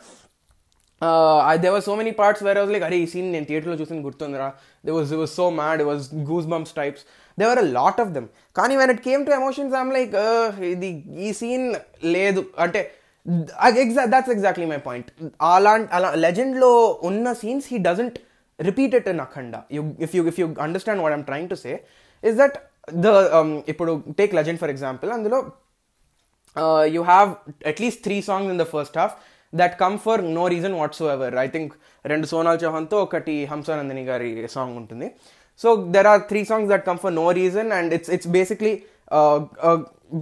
there 1.63 1.73
were 1.75 1.85
so 1.87 1.95
many 1.95 2.13
parts 2.21 2.43
where 2.45 2.59
was 2.59 2.71
like 2.75 2.85
అరే 2.85 2.99
ఈ 3.05 3.07
సీన్ 3.07 3.29
నేను 3.33 3.47
థియేటర్లో 3.49 3.77
చూసింది 3.81 4.03
గుర్తుందిరా 4.03 4.47
they 4.85 4.91
was 4.91 5.11
was 5.15 5.33
so 5.33 5.47
mad 5.59 5.83
was 5.83 6.05
goose 6.31 6.47
bumps 6.47 6.75
types 6.75 7.03
they 7.39 7.47
were 7.51 7.61
a 7.65 7.67
lot 7.79 7.99
of 8.05 8.13
them 8.17 8.29
కానీ 8.57 8.77
when 8.77 8.93
it 8.95 9.03
came 9.09 9.25
to 9.27 9.35
emotions 9.41 9.75
I'm 9.81 9.91
like 9.93 10.15
ఇది 10.71 10.91
ఈ 11.19 11.31
scene 11.41 11.67
లేదు 12.17 12.43
అంటే 12.67 12.83
ఎగ్జా 13.83 14.03
దాట్స్ 14.15 14.33
ఎగ్జాక్ట్లీ 14.37 14.67
మై 14.73 14.81
పాయింట్ 14.89 15.09
అలాంటి 15.51 15.89
అలా 15.97 16.11
లెజెండ్లో 16.27 16.73
ఉన్న 17.11 17.33
scenes 17.41 17.69
he 17.73 17.79
doesn't 17.89 18.19
repeat 18.59 18.95
it 18.95 19.09
in 19.09 19.21
Akhanda 19.21 19.55
you 19.77 19.83
if 20.07 20.13
you 20.17 20.23
if 20.33 20.39
you 20.41 20.47
understand 20.67 21.03
what 21.05 21.15
I'm 21.17 21.27
trying 21.31 21.51
to 21.51 21.59
say 21.65 21.73
is 22.25 22.37
that 22.37 22.57
the 23.05 23.09
ఇప్పుడు 23.69 23.93
take 24.21 24.35
legend 24.35 24.61
for 24.63 24.73
example 24.75 25.11
అందులో 25.13 25.39
you 26.95 27.01
have 27.05 27.31
at least 27.73 28.01
three 28.05 28.19
songs 28.29 28.53
in 28.55 28.61
the 28.63 28.67
first 28.75 28.97
half 28.99 29.17
That 29.54 29.76
come 29.84 29.98
for 30.06 30.22
no 30.38 30.44
reason 30.54 30.76
whatsoever 31.16 31.36
I 31.46 31.48
think 31.48 31.74
రెండు 32.06 32.28
సోనాల్ 32.32 32.60
చౌహాన్తో 32.64 32.98
ఒకటి 33.06 33.36
హంసానందిని 33.52 34.04
గారి 34.10 34.32
song 34.56 34.76
ఉంటుంది. 34.82 35.08
So 35.62 35.70
there 35.96 36.08
are 36.12 36.22
three 36.30 36.42
songs 36.52 36.70
that 36.74 36.86
come 36.90 37.00
for 37.04 37.16
no 37.22 37.28
reason 37.42 37.72
and 37.80 37.94
it's 37.98 38.12
it's 38.18 38.30
basically 38.38 38.74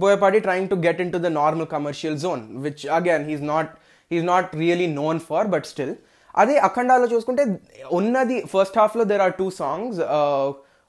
Boyapati 0.02 0.40
trying 0.46 0.68
to 0.68 0.74
get 0.86 1.00
in 1.04 1.12
to 1.12 1.18
the 1.26 1.30
normal 1.40 1.68
commercial 1.76 2.18
zone 2.24 2.42
which 2.66 2.84
again 2.98 3.24
he's 3.30 3.42
not 3.54 3.70
he's 4.10 4.24
not 4.32 4.56
really 4.62 4.88
known 5.02 5.20
for, 5.28 5.42
but 5.54 5.66
still 5.72 5.94
అదే 6.34 6.56
అఖండాలో 6.58 7.06
చూసుకుంటే 7.06 7.44
ఉన్నది 7.90 8.36
first 8.52 8.76
హాఫ్లో 8.78 9.04
there 9.04 9.22
are 9.26 9.32
two 9.32 9.46
songs 9.62 9.98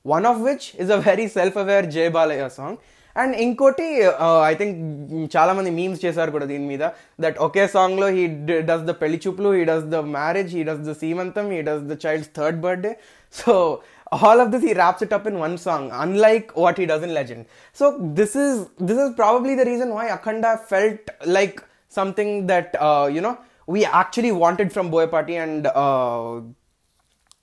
one 0.06 0.26
of 0.32 0.40
which 0.48 0.66
is 0.84 0.92
a 0.92 1.00
very 1.10 1.28
self 1.38 1.58
aware 1.58 1.86
Jai 1.86 2.10
Balayya 2.10 2.50
song 2.50 2.78
and 3.21 3.35
ఇంకోటి 3.45 3.87
I 4.51 4.55
think 4.61 4.79
చాలా 5.35 5.53
మంది 5.59 5.71
memes 5.79 6.01
చేశారు 6.05 6.31
కూడా 6.37 6.47
దీని 6.53 6.67
మీద 6.73 6.85
దట్ 7.25 7.39
ఒకే 7.47 7.65
సాంగ్ 7.77 8.01
లో 8.03 8.09
he 8.17 8.25
does 8.71 8.85
the 8.91 8.95
pelli 9.03 9.19
choopulu 9.25 9.51
he 9.59 9.63
does 9.71 9.87
the 9.95 10.01
marriage 10.17 10.51
he 10.57 10.63
does 10.71 10.83
the 10.91 10.95
seemantham 11.03 11.47
he 11.57 11.61
does 11.69 11.85
the 11.93 11.97
child's 12.07 12.33
third 12.41 12.61
birthday 12.67 12.95
so 13.41 13.55
all 14.27 14.41
of 14.43 14.49
this 14.51 14.63
he 14.63 14.73
wraps 14.79 15.01
it 15.03 15.13
up 15.17 15.25
in 15.27 15.37
one 15.39 15.55
song 15.59 15.85
unlike 16.05 16.49
what 16.65 16.77
he 16.81 16.85
does 16.91 17.03
in 17.07 17.13
legend 17.13 17.43
so 17.81 17.87
this 18.19 18.33
is 18.43 18.53
this 18.91 18.99
is 19.05 19.09
probably 19.15 19.55
the 19.61 19.65
reason 19.71 19.89
why 19.97 20.05
akhanda 20.17 20.51
felt 20.73 21.11
like 21.37 21.57
something 21.99 22.31
that 22.47 22.69
uh, 22.89 23.07
you 23.17 23.21
know 23.21 23.35
we 23.75 23.85
actually 24.03 24.33
wanted 24.45 24.73
from 24.77 24.91
boyapati 24.91 25.37
and 25.45 25.67
uh, 25.85 26.41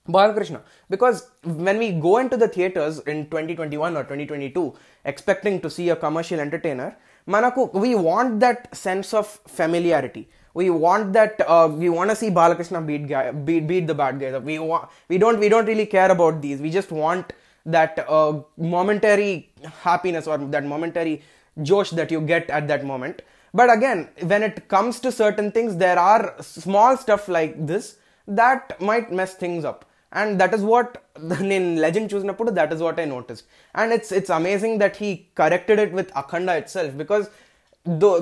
Balakrishna. 0.08 0.60
Because 0.90 1.30
when 1.42 1.78
we 1.78 1.92
go 1.92 2.18
into 2.18 2.36
the 2.36 2.48
theaters 2.48 2.98
in 3.00 3.24
2021 3.26 3.96
or 3.96 4.02
2022 4.02 4.74
expecting 5.05 5.61
to 5.61 5.69
see 5.69 5.89
a 5.89 5.95
commercial 5.95 6.39
entertainer, 6.39 6.95
Manaku, 7.27 7.73
we 7.73 7.95
want 7.95 8.39
that 8.39 8.75
sense 8.75 9.13
of 9.13 9.27
familiarity. 9.47 10.27
We 10.53 10.69
want 10.69 11.13
that 11.13 11.39
uh, 11.47 11.69
we 11.71 11.89
want 11.89 12.09
to 12.09 12.15
see 12.15 12.29
Balakrishna 12.29 12.85
beat 12.85 13.07
guy 13.07 13.31
beat 13.31 13.85
the 13.85 13.93
bad 13.93 14.19
guys. 14.19 14.41
We 14.41 14.57
want 14.57 14.89
we 15.07 15.17
don't 15.17 15.39
we 15.39 15.47
don't 15.47 15.65
really 15.67 15.85
care 15.85 16.11
about 16.11 16.41
these. 16.41 16.59
We 16.59 16.71
just 16.71 16.91
want 16.91 17.33
that 17.65 18.05
uh, 18.09 18.41
momentary 18.57 19.51
happiness 19.81 20.25
or 20.27 20.37
that 20.37 20.65
momentary 20.65 21.21
josh 21.61 21.91
that 21.91 22.09
you 22.09 22.21
get 22.21 22.49
at 22.49 22.67
that 22.67 22.83
moment. 22.83 23.21
But 23.53 23.71
again, 23.75 24.09
when 24.21 24.43
it 24.43 24.67
comes 24.67 24.99
to 25.01 25.11
certain 25.11 25.51
things, 25.51 25.75
there 25.75 25.99
are 25.99 26.35
small 26.41 26.97
stuff 26.97 27.27
like 27.27 27.65
this 27.65 27.97
that 28.27 28.79
might 28.79 29.11
mess 29.11 29.33
things 29.35 29.65
up 29.65 29.85
and 30.11 30.39
that 30.41 30.53
is 30.57 30.63
what 30.71 30.89
నేను 31.51 31.67
Legend 31.83 32.09
చూసినప్పుడు 32.13 32.49
that 32.57 32.71
is 32.75 32.81
what 32.85 32.99
I 33.03 33.05
noticed 33.15 33.45
and 33.75 33.93
it's 33.95 34.11
it's 34.19 34.33
amazing 34.39 34.77
that 34.83 34.97
he 35.03 35.09
corrected 35.41 35.81
it 35.85 35.93
with 35.99 36.11
Akhanda 36.21 36.49
itself 36.77 36.95
because 37.03 37.25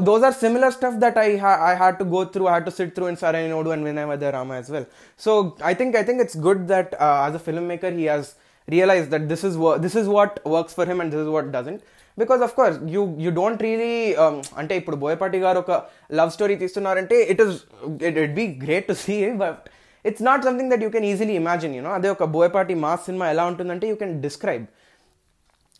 those 0.07 0.23
are 0.23 0.33
similar 0.33 0.71
stuff 0.71 0.99
that 0.99 1.15
I 1.17 1.29
I 1.69 1.73
had 1.75 1.95
to 1.99 2.05
go 2.05 2.19
through. 2.25 2.47
I 2.47 2.55
had 2.55 2.65
to 2.65 2.71
sit 2.71 2.89
through 2.95 3.07
in 3.07 3.15
Sarrainodu 3.15 3.71
and 3.73 3.83
Vinaya 3.87 4.07
Vidheya 4.11 4.33
Rama 4.33 4.55
as 4.55 4.69
well. 4.69 4.85
So 5.19 5.31
I 5.61 5.73
think 5.73 5.95
I 5.95 6.03
think 6.03 6.21
it's 6.21 6.35
good 6.47 6.67
that 6.67 6.89
uh, 6.99 7.25
as 7.27 7.35
a 7.35 7.39
filmmaker 7.39 7.91
he 7.99 8.05
has 8.05 8.35
realized 8.67 9.09
that 9.11 9.27
this 9.31 9.43
is 9.43 9.55
this 9.85 9.95
is 9.95 10.07
what 10.07 10.33
works 10.55 10.73
for 10.73 10.85
him 10.85 11.01
and 11.01 11.11
this 11.11 11.23
is 11.25 11.31
what 11.37 11.51
doesn't. 11.51 11.81
Because 12.17 12.43
of 12.45 12.53
course 12.59 12.77
you 12.93 13.01
you 13.23 13.29
don't 13.39 13.59
really 13.65 13.95
అంటే 14.61 14.73
ఇప్పుడు 14.79 14.97
బోయపాటి 15.01 15.39
గారు 15.43 15.59
ఒక 15.63 15.73
love 16.19 16.29
story 16.35 16.55
తీస్తున్నారంటే 16.61 17.17
it 17.31 17.41
is 17.43 17.57
it 18.07 18.17
it 18.23 18.33
be 18.39 18.45
great 18.63 18.87
to 18.91 18.95
see 19.03 19.15
but 19.41 19.59
it's 20.10 20.24
not 20.28 20.44
something 20.48 20.70
that 20.72 20.84
you 20.86 20.90
can 20.94 21.06
easily 21.12 21.34
imagine 21.42 21.74
you know 21.78 21.90
అదే 21.98 22.08
ఒక 22.14 22.26
Boyapati 22.36 22.76
mass 22.86 23.04
సినిమా 23.08 23.26
ఎలా 23.34 23.44
ఉంటుందంటే 23.50 23.88
you 23.92 23.96
can 24.02 24.14
describe 24.26 24.66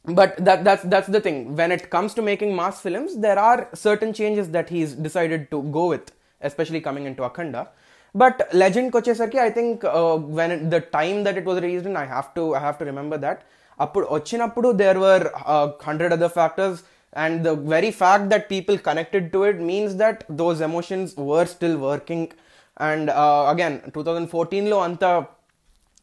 but 0.04 0.36
that 0.46 0.64
that's 0.64 0.82
that's 0.82 1.06
the 1.06 1.20
thing 1.20 1.54
when 1.54 1.70
it 1.70 1.88
comes 1.88 2.12
to 2.14 2.22
making 2.22 2.54
mass 2.56 2.80
films 2.80 3.16
there 3.16 3.38
are 3.38 3.68
certain 3.74 4.12
changes 4.12 4.48
that 4.50 4.68
he's 4.68 4.94
decided 4.94 5.42
to 5.52 5.62
go 5.62 5.86
with 5.86 6.10
especially 6.40 6.80
coming 6.80 7.04
into 7.10 7.22
akhanda 7.22 7.60
but 8.14 8.48
legend 8.52 8.92
kochesarki 8.92 9.38
i 9.38 9.50
think 9.58 9.84
uh, 9.84 10.16
when 10.16 10.50
it, 10.50 10.70
the 10.70 10.80
time 10.80 11.22
that 11.26 11.36
it 11.36 11.44
was 11.44 11.60
released 11.64 11.86
in 11.86 11.96
i 11.96 12.04
have 12.04 12.34
to 12.34 12.54
i 12.56 12.58
have 12.58 12.78
to 12.78 12.84
remember 12.92 13.18
that 13.26 13.40
అప్పుడు 13.84 14.06
వచ్చినప్పుడు 14.14 14.68
there 14.82 14.98
were 15.04 15.22
uh, 15.52 15.66
hundred 15.88 16.10
other 16.16 16.28
factors 16.38 16.74
and 17.22 17.34
the 17.46 17.54
very 17.74 17.90
fact 18.02 18.24
that 18.32 18.42
people 18.54 18.76
connected 18.88 19.24
to 19.34 19.38
it 19.50 19.58
means 19.70 19.92
that 20.02 20.18
those 20.42 20.58
emotions 20.68 21.08
were 21.30 21.46
still 21.54 21.76
and 22.89 23.09
again 23.51 23.77
two 23.95 24.01
thousand 24.07 24.29
ఫోర్టీన్లో 24.35 24.77
అంత 24.87 25.03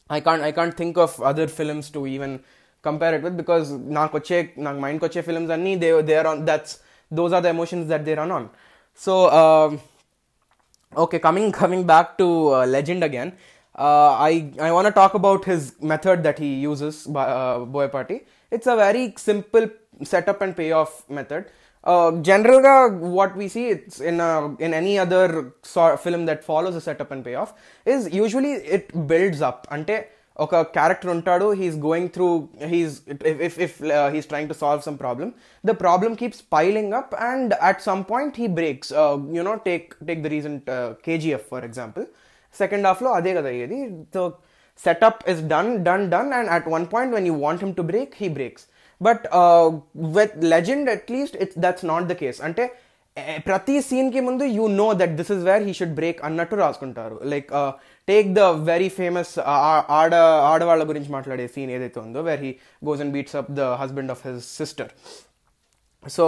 I 0.09 0.19
can't 0.27 0.43
I 0.49 0.51
can't 0.59 0.75
think 0.81 0.97
of 1.05 1.15
other 1.31 1.51
films 1.59 1.89
to 1.95 2.01
even 2.15 2.35
compare 2.83 3.15
it 3.17 3.23
with 3.27 3.37
because 3.43 3.67
నాకు 3.99 4.13
వచ్చే 4.17 4.39
నాకు 4.67 4.79
మైండ్కి 4.85 5.05
వచ్చే 5.05 5.21
films 5.27 5.53
అన్నీ 5.57 5.73
they 5.83 5.89
they 6.09 6.15
are 6.21 6.29
on 6.33 6.41
that's 6.51 6.75
those 7.11 7.33
are 7.37 7.43
the 7.47 7.51
emotions 7.55 7.87
that 7.93 8.05
they 8.09 8.15
run 8.21 8.33
on 8.39 8.47
so 9.01 9.15
okay 10.93 11.19
coming 11.19 11.47
coming 11.51 11.81
back 11.85 12.17
to 12.19 12.25
uh, 12.57 12.65
legend 12.65 13.03
again 13.07 13.29
uh, 13.75 14.11
i 14.27 14.33
i 14.67 14.71
want 14.75 14.87
to 14.89 14.93
talk 14.99 15.13
about 15.19 15.41
his 15.51 15.63
method 15.91 16.23
that 16.27 16.37
he 16.43 16.51
uses 16.71 16.97
by 17.15 17.25
uh, 17.39 17.57
Boyapati 17.73 18.17
it's 18.51 18.67
a 18.73 18.75
very 18.75 19.03
simple 19.17 19.65
setup 20.03 20.41
and 20.41 20.55
payoff 20.55 21.07
method. 21.09 21.45
uh, 21.86 22.10
generally 22.22 22.74
what 23.10 23.36
we 23.36 23.48
see 23.48 23.66
it's 23.68 24.00
in 24.02 24.20
a, 24.20 24.54
in 24.58 24.72
any 24.74 24.98
other 24.98 25.24
sort 25.64 26.00
film 26.00 26.24
that 26.26 26.44
follows 26.44 26.76
a 26.76 26.80
setup 26.80 27.10
and 27.10 27.24
payoff 27.24 27.52
is 27.86 28.12
usually 28.14 28.52
it 28.78 28.86
builds 29.08 29.42
up 29.42 29.60
ante 29.70 29.98
ఒక 30.36 30.60
character 30.76 31.10
ఉంటాడు 31.14 31.46
he's 31.60 31.76
going 31.86 32.10
through 32.16 32.26
he's 32.72 32.94
if 33.44 33.56
if 33.66 33.74
he's 34.14 34.28
trying 34.30 34.50
to 34.52 34.56
solve 34.60 34.82
some 34.86 34.96
problem 35.02 35.30
the 35.64 35.72
problem 35.82 36.14
keeps 36.20 36.42
piling 36.56 36.92
up 37.00 37.12
and 37.30 37.52
at 37.68 37.82
some 37.88 38.02
point 38.12 38.36
he 38.42 38.46
breaks 38.60 38.92
you know 39.38 39.54
take 39.68 39.88
take 40.10 40.22
the 40.26 40.30
Regent 40.36 40.70
KGF 41.08 41.46
for 41.52 41.66
example 41.68 42.06
second 42.54 42.86
హాఫ్లో 42.90 43.10
అదే 43.18 43.32
కదా 43.38 43.50
అయ్యేది 43.54 43.80
so 44.16 44.22
setup 44.80 45.22
is 45.32 45.42
done 45.54 45.70
done 45.88 46.06
done 46.14 46.32
and 46.38 46.50
at 46.56 46.68
one 46.76 46.86
point 46.94 47.14
when 47.16 47.28
you 47.30 47.34
want 47.46 47.62
him 47.64 47.74
to 47.80 47.86
break 47.92 48.14
he 48.22 48.30
breaks 48.38 48.64
but 49.01 49.23
with 50.17 50.43
Legend 50.43 50.89
at least 50.89 51.35
it's 51.35 51.59
that's 51.59 51.85
not 51.85 52.05
the 52.05 52.11
case 52.13 52.41
అంటే 52.41 52.65
ప్రతి 53.45 53.81
సీన్కి 53.81 54.19
ముందు 54.19 54.43
you 54.43 54.67
know 54.67 54.93
that 54.93 55.09
this 55.09 55.31
is 55.31 55.43
where 55.43 55.63
he 55.63 55.73
should 55.73 55.93
break 55.95 56.23
అన్నట్టు 56.23 56.55
రాసుకుంటారు. 56.55 57.19
Like 57.23 57.47
take 58.07 58.33
the 58.33 58.39
very 58.39 58.89
famous 58.89 59.39
ఆడ 59.99 60.15
ఆడవాళ్ళ 60.51 60.83
గురించి 60.83 61.11
మాట్లాడే 61.11 61.47
సీన్ 61.47 61.71
ఏదైతే 61.71 61.99
ఉందో 61.99 62.21
where 62.21 62.41
he 62.41 62.55
goes 62.85 63.01
and 63.01 63.13
beats 63.13 63.35
up 63.35 63.51
the 63.51 63.61
husband 63.61 64.11
of 64.11 64.27
his 64.27 64.57
sister 64.57 64.91
so 66.09 66.25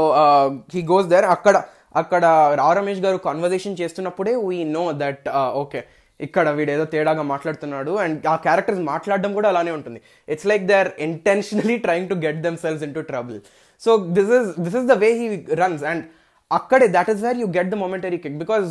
he 0.73 0.81
goes 0.81 1.07
there 1.07 1.25
అక్కడ 1.25 1.63
అక్కడ 1.95 2.25
రా 2.53 2.73
Ramesh 2.73 2.99
garu 2.99 3.17
conversation 3.17 3.77
చేస్తున్నప్పుడే 3.81 4.35
we 4.35 4.63
know 4.63 4.93
that 4.93 5.29
okay 5.53 5.83
ఇక్కడ 6.19 6.49
వీడేదో 6.57 6.85
తేడాగా 6.93 7.23
మాట్లాడుతున్నాడు 7.31 7.91
అండ్ 8.03 8.27
ఆ 8.33 8.35
క్యారెక్టర్స్ 8.45 8.81
మాట్లాడడం 8.91 9.31
కూడా 9.37 9.47
అలానే 9.51 9.71
ఉంటుంది. 9.77 9.99
It's 10.33 10.47
like 10.51 10.63
they 10.69 10.75
are 10.83 10.91
intentionally 11.07 11.75
trying 11.85 12.09
to 12.11 12.15
get 12.25 12.39
themselves 12.63 12.83
in 12.87 12.93
to 12.97 13.03
trouble 13.11 13.37
so 13.81 13.91
this 14.17 14.31
is 14.37 14.49
this 14.65 14.77
is 14.81 14.87
the 14.91 14.97
way 15.03 15.09
he 15.21 15.27
runs 15.61 15.83
and 15.91 16.03
అక్కడే 16.51 16.87
that 16.97 17.09
is 17.13 17.21
where 17.25 17.39
you 17.43 17.47
get 17.57 17.69
the 17.73 17.77
momentary 17.83 18.19
kick 18.25 18.37
because 18.43 18.67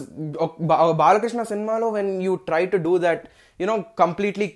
Balakrishna 1.02 1.42
సినిమాలో 1.52 1.88
when 1.98 2.12
you 2.26 2.34
try 2.48 2.62
to 2.74 2.78
do 2.86 2.94
that 3.06 3.24
you know 3.60 3.76
completely 4.02 4.48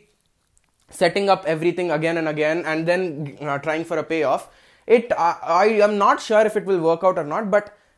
setting 0.91 1.31
up 1.35 1.45
everything 1.55 1.93
again 1.99 2.19
and 2.21 2.31
again 2.35 2.63
and 2.73 2.85
then 2.91 3.05
trying 3.67 3.89
for 3.91 4.01
a 4.05 4.07
payoff 4.35 4.47
it 4.89 5.11
I 5.61 5.67
I'm 5.67 5.97
not 6.07 6.23
sure 6.29 6.49
if 6.51 6.57
it 6.61 6.67
will 6.71 6.81
will 6.81 6.89
work 6.91 7.05
out 7.09 7.19
or 7.23 7.27
not 7.33 7.45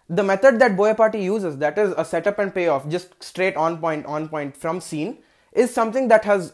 the 0.09 0.23
method 0.23 0.59
that 0.59 0.73
Boyapati 0.73 1.23
uses, 1.23 1.59
that 1.59 1.79
is 1.79 1.95
a 1.97 2.05
setup 2.05 2.39
and 2.39 2.55
payoff, 2.55 2.89
just 2.89 3.23
straight 3.23 3.57
on 3.57 3.79
point, 3.79 4.07
on 4.07 4.29
point 4.29 4.57
from 4.57 4.81
scene, 4.81 5.19
is 5.53 5.73
something 5.73 6.09
that 6.09 6.25
has 6.25 6.53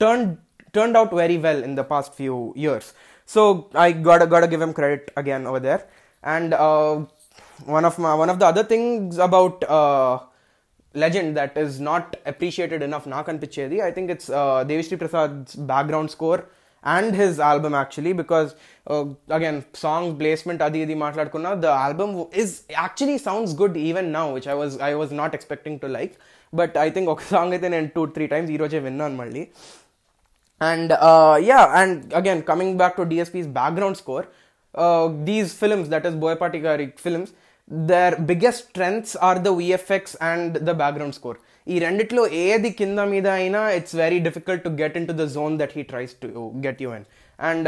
turned 0.00 0.38
turned 0.72 0.96
out 0.96 1.10
very 1.10 1.38
well 1.38 1.62
in 1.62 1.74
the 1.74 1.84
past 1.84 2.14
few 2.14 2.52
years. 2.56 2.92
So 3.24 3.70
I 3.74 3.92
gotta 3.92 4.26
gotta 4.26 4.46
give 4.46 4.60
him 4.60 4.72
credit 4.72 5.10
again 5.16 5.46
over 5.46 5.60
there. 5.60 5.88
And 6.22 6.54
uh, 6.54 7.04
one 7.64 7.84
of 7.84 7.98
my 7.98 8.14
one 8.14 8.30
of 8.30 8.38
the 8.38 8.46
other 8.46 8.64
things 8.64 9.18
about 9.18 9.64
uh, 9.64 10.20
legend 10.94 11.36
that 11.36 11.56
is 11.56 11.80
not 11.80 12.16
appreciated 12.26 12.82
enough, 12.82 13.04
Nakan 13.04 13.40
Pichedi, 13.40 13.82
I 13.82 13.90
think 13.90 14.10
it's 14.10 14.30
uh, 14.30 14.64
Devi 14.64 14.82
Sri 14.82 14.96
Prasad's 14.96 15.54
background 15.54 16.10
score 16.10 16.46
score 16.75 16.95
and 16.97 17.15
his 17.21 17.39
album 17.49 17.75
actually 17.79 18.13
because 18.21 18.49
again 19.37 19.59
song 19.85 20.11
placement 20.21 20.61
అది 20.67 20.79
ఇది 20.85 20.95
మాట్లాడుకున్నా 21.05 21.49
the 21.65 21.73
album 21.85 22.13
is 22.43 22.53
actually 22.81 23.17
sounds 23.27 23.53
good 23.61 23.77
even 23.89 24.09
now 24.19 24.25
which 24.37 24.49
I 24.53 24.57
was 24.61 24.75
I 24.89 24.91
was 25.01 25.13
not 25.21 25.35
expecting 25.39 25.79
to 25.83 25.89
like 25.97 26.15
but 26.53 26.75
I 26.85 26.89
think 26.95 27.09
ఒక 27.13 27.23
song 27.33 27.53
అయితే 27.57 27.69
నేను 27.75 27.89
two 27.97 28.03
three 28.17 28.27
times 28.33 28.51
ఈరోజే 28.57 28.81
విన్నాను 28.87 29.17
మళ్ళీ 29.23 29.45
and 30.61 30.91
uh, 30.91 31.39
yeah 31.41 31.81
and 31.81 32.13
again 32.13 32.39
coming 32.43 32.77
back 32.77 32.95
to 32.95 33.03
dsp's 33.03 33.47
background 33.47 33.95
score 33.97 34.25
uh, 34.75 35.05
these 35.29 35.53
films 35.53 35.89
that 35.93 36.05
is 36.05 36.15
boyapati 36.15 36.59
gari 36.65 36.85
films 37.05 37.29
their 37.91 38.11
biggest 38.31 38.69
strengths 38.69 39.13
are 39.27 39.37
the 39.39 39.53
vfx 39.59 40.15
and 40.21 40.55
the 40.69 40.75
background 40.83 41.15
score 41.19 41.37
ఈ 41.67 41.77
రెండిట్లో 41.85 42.23
ఏది 42.45 42.69
కింద 42.79 42.99
మీద 43.13 43.27
అయినా 43.41 43.61
it's 43.77 43.95
very 44.03 44.19
difficult 44.27 44.63
to 44.67 44.71
get 44.81 44.95
in 44.99 45.07
to 45.09 45.15
the 45.21 45.25
zone 45.35 45.55
that 45.61 45.73
he 45.77 45.83
tries 45.91 46.13
to 46.23 46.27
get 46.65 46.81
you 46.85 46.91
in 46.99 47.05
and 47.39 47.67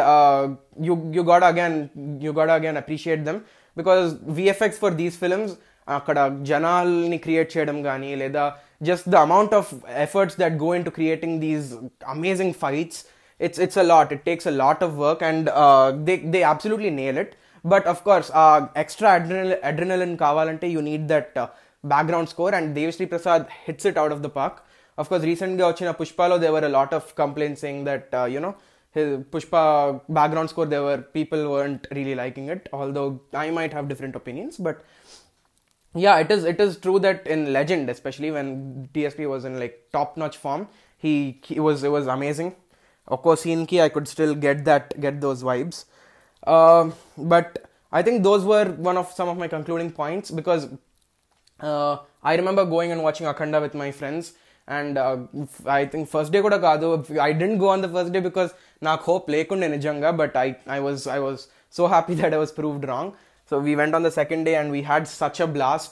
you 0.87 0.95
you 1.17 1.23
got 1.31 1.45
again 1.51 1.77
you 2.25 2.33
got 2.39 2.53
again 2.57 2.79
appreciate 2.83 3.23
them 3.29 3.39
because 3.77 4.03
VFX 4.39 4.81
for 4.83 4.95
these 5.01 5.17
films 5.23 5.53
అక్కడ 5.87 6.17
జనాల్ని 6.51 7.17
create 7.25 7.49
చేయడం 7.55 7.77
కానీ 7.89 8.11
లేదా 8.23 8.43
just 8.89 9.07
the 9.15 9.17
amount 9.27 9.55
of 9.59 9.71
efforts 10.05 10.37
that 10.43 10.55
go 10.65 10.69
in 10.79 10.85
to 10.89 10.93
creating 10.99 11.37
these 11.47 11.67
amazing 12.15 12.55
fights 12.63 13.01
it's 13.39 13.59
it's 13.59 13.77
a 13.77 13.83
lot 13.83 14.11
it 14.11 14.21
takes 14.25 14.45
a 14.45 14.53
lot 14.53 14.81
of 14.81 14.91
work 14.97 15.21
and 15.21 15.49
uh, 15.61 15.91
they 16.07 16.15
they 16.33 16.41
absolutely 16.43 16.91
nail 16.99 17.17
it 17.17 17.31
but 17.65 17.83
of 17.85 17.97
course 18.03 18.27
uh, 18.33 18.67
extra 18.75 19.07
adrenal- 19.17 19.59
adrenaline 19.69 20.13
kavalante 20.21 20.67
you 20.75 20.81
need 20.81 21.03
that 21.07 21.31
uh, 21.35 21.47
background 21.84 22.28
score, 22.28 22.54
and 22.54 22.74
Devi 22.74 22.92
Sri 22.92 23.06
Prasad 23.06 23.48
hits 23.64 23.84
it 23.84 23.96
out 23.96 24.12
of 24.12 24.22
the 24.22 24.28
park. 24.28 24.64
Of 24.96 25.08
course, 25.08 25.22
recently 25.22 25.58
Ochina 25.58 25.96
Pushpalo, 25.96 26.40
there 26.40 26.52
were 26.52 26.64
a 26.64 26.68
lot 26.68 26.92
of 26.92 27.14
complaints 27.14 27.60
saying 27.60 27.84
that, 27.84 28.08
uh, 28.12 28.24
you 28.24 28.40
know, 28.40 28.56
his 28.90 29.18
Pushpa 29.24 30.00
background 30.08 30.50
score, 30.50 30.66
there 30.66 30.82
were 30.82 30.98
people 30.98 31.50
weren't 31.50 31.86
really 31.92 32.14
liking 32.14 32.48
it, 32.48 32.68
although 32.72 33.20
I 33.32 33.50
might 33.50 33.72
have 33.72 33.88
different 33.88 34.16
opinions, 34.16 34.56
but 34.56 34.84
yeah, 35.94 36.18
it 36.18 36.30
is 36.30 36.44
it 36.44 36.60
is 36.60 36.76
true 36.78 36.98
that 37.00 37.26
in 37.26 37.52
Legend, 37.52 37.88
especially 37.90 38.30
when 38.30 38.88
DSP 38.92 39.28
was 39.28 39.44
in 39.44 39.58
like 39.58 39.88
top 39.92 40.16
notch 40.16 40.36
form, 40.36 40.68
he, 40.96 41.40
he 41.44 41.60
was 41.60 41.82
it 41.82 41.90
was 41.90 42.06
amazing. 42.06 42.56
Of 43.06 43.22
course, 43.22 43.44
Hinki, 43.44 43.80
I 43.80 43.88
could 43.88 44.06
still 44.06 44.34
get 44.34 44.64
that 44.64 45.00
get 45.00 45.20
those 45.20 45.42
vibes. 45.42 45.84
Uh, 46.46 46.90
but 47.16 47.70
I 47.90 48.02
think 48.02 48.22
those 48.22 48.44
were 48.44 48.66
one 48.66 48.96
of 48.96 49.10
some 49.12 49.28
of 49.28 49.38
my 49.38 49.48
concluding 49.48 49.90
points 49.90 50.30
because 50.30 50.68
i 52.31 52.35
remember 52.41 52.65
going 52.75 52.91
and 52.93 53.01
watching 53.07 53.27
akhanda 53.31 53.59
with 53.65 53.75
my 53.83 53.89
friends 53.99 54.33
and 54.67 54.97
uh, 54.97 55.17
i 55.65 55.85
think 55.91 56.09
first 56.15 56.31
day 56.35 56.41
kuda 56.45 56.59
kaadu 56.65 56.89
i 57.27 57.33
didn't 57.41 57.59
go 57.65 57.69
on 57.75 57.81
the 57.85 57.91
first 57.97 58.11
day 58.15 58.23
because 58.29 58.51
నాకు 58.87 59.03
hope 59.09 59.27
లేకుండే 59.35 59.67
నిజంగా 59.75 60.09
but 60.21 60.33
i 60.45 60.49
i 60.77 60.81
was 60.85 61.01
i 61.17 61.19
was 61.25 61.39
so 61.77 61.83
happy 61.95 62.15
that 62.21 62.31
i 62.37 62.41
was 62.45 62.51
proved 62.59 62.83
wrong 62.89 63.09
so 63.49 63.59
we 63.67 63.73
went 63.81 63.93
on 63.97 64.03
the 64.07 64.13
second 64.19 64.41
day 64.49 64.55
and 64.61 64.69
we 64.75 64.81
had 64.91 65.03
such 65.21 65.39
a 65.45 65.47
blast 65.55 65.91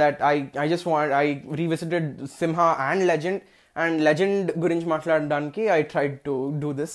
that 0.00 0.22
I, 0.22 0.50
I 0.56 0.68
just 0.68 0.86
want 0.86 1.12
I 1.12 1.42
revisited 1.46 2.28
Simha 2.28 2.76
and 2.78 3.06
Legend 3.06 3.42
and 3.82 4.02
Legend 4.08 4.52
గురించి 4.62 4.86
మాట్లాడడానికి 4.94 5.62
I 5.78 5.82
tried 5.92 6.14
to 6.28 6.34
do 6.64 6.70
this. 6.80 6.92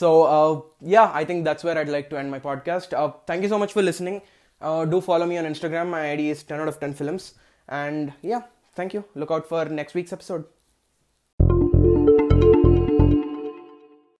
So 0.00 0.08
uh, 0.34 0.52
yeah, 0.94 1.08
I 1.20 1.24
think 1.28 1.40
that's 1.46 1.64
where 1.66 1.76
I'd 1.78 1.92
like 1.96 2.08
to 2.12 2.18
end 2.20 2.30
my 2.36 2.40
podcast. 2.48 2.90
Uh, 3.00 3.10
thank 3.28 3.42
you 3.44 3.50
so 3.54 3.58
much 3.62 3.72
for 3.76 3.82
listening. 3.90 4.16
Uh, 4.68 4.82
do 4.92 5.00
follow 5.10 5.26
me 5.32 5.36
on 5.40 5.46
Instagram. 5.52 5.86
My 5.96 6.02
ID 6.12 6.24
is 6.34 6.42
10 6.42 6.60
out 6.62 6.70
of 6.72 6.78
10 6.80 6.94
films. 7.00 7.24
and 7.67 8.13
yeah, 8.21 8.43
thank 8.75 8.93
you. 8.93 9.05
Look 9.15 9.31
out 9.31 9.47
for 9.47 9.65
next 9.65 9.93
week's 9.93 10.13
episode. 10.13 10.45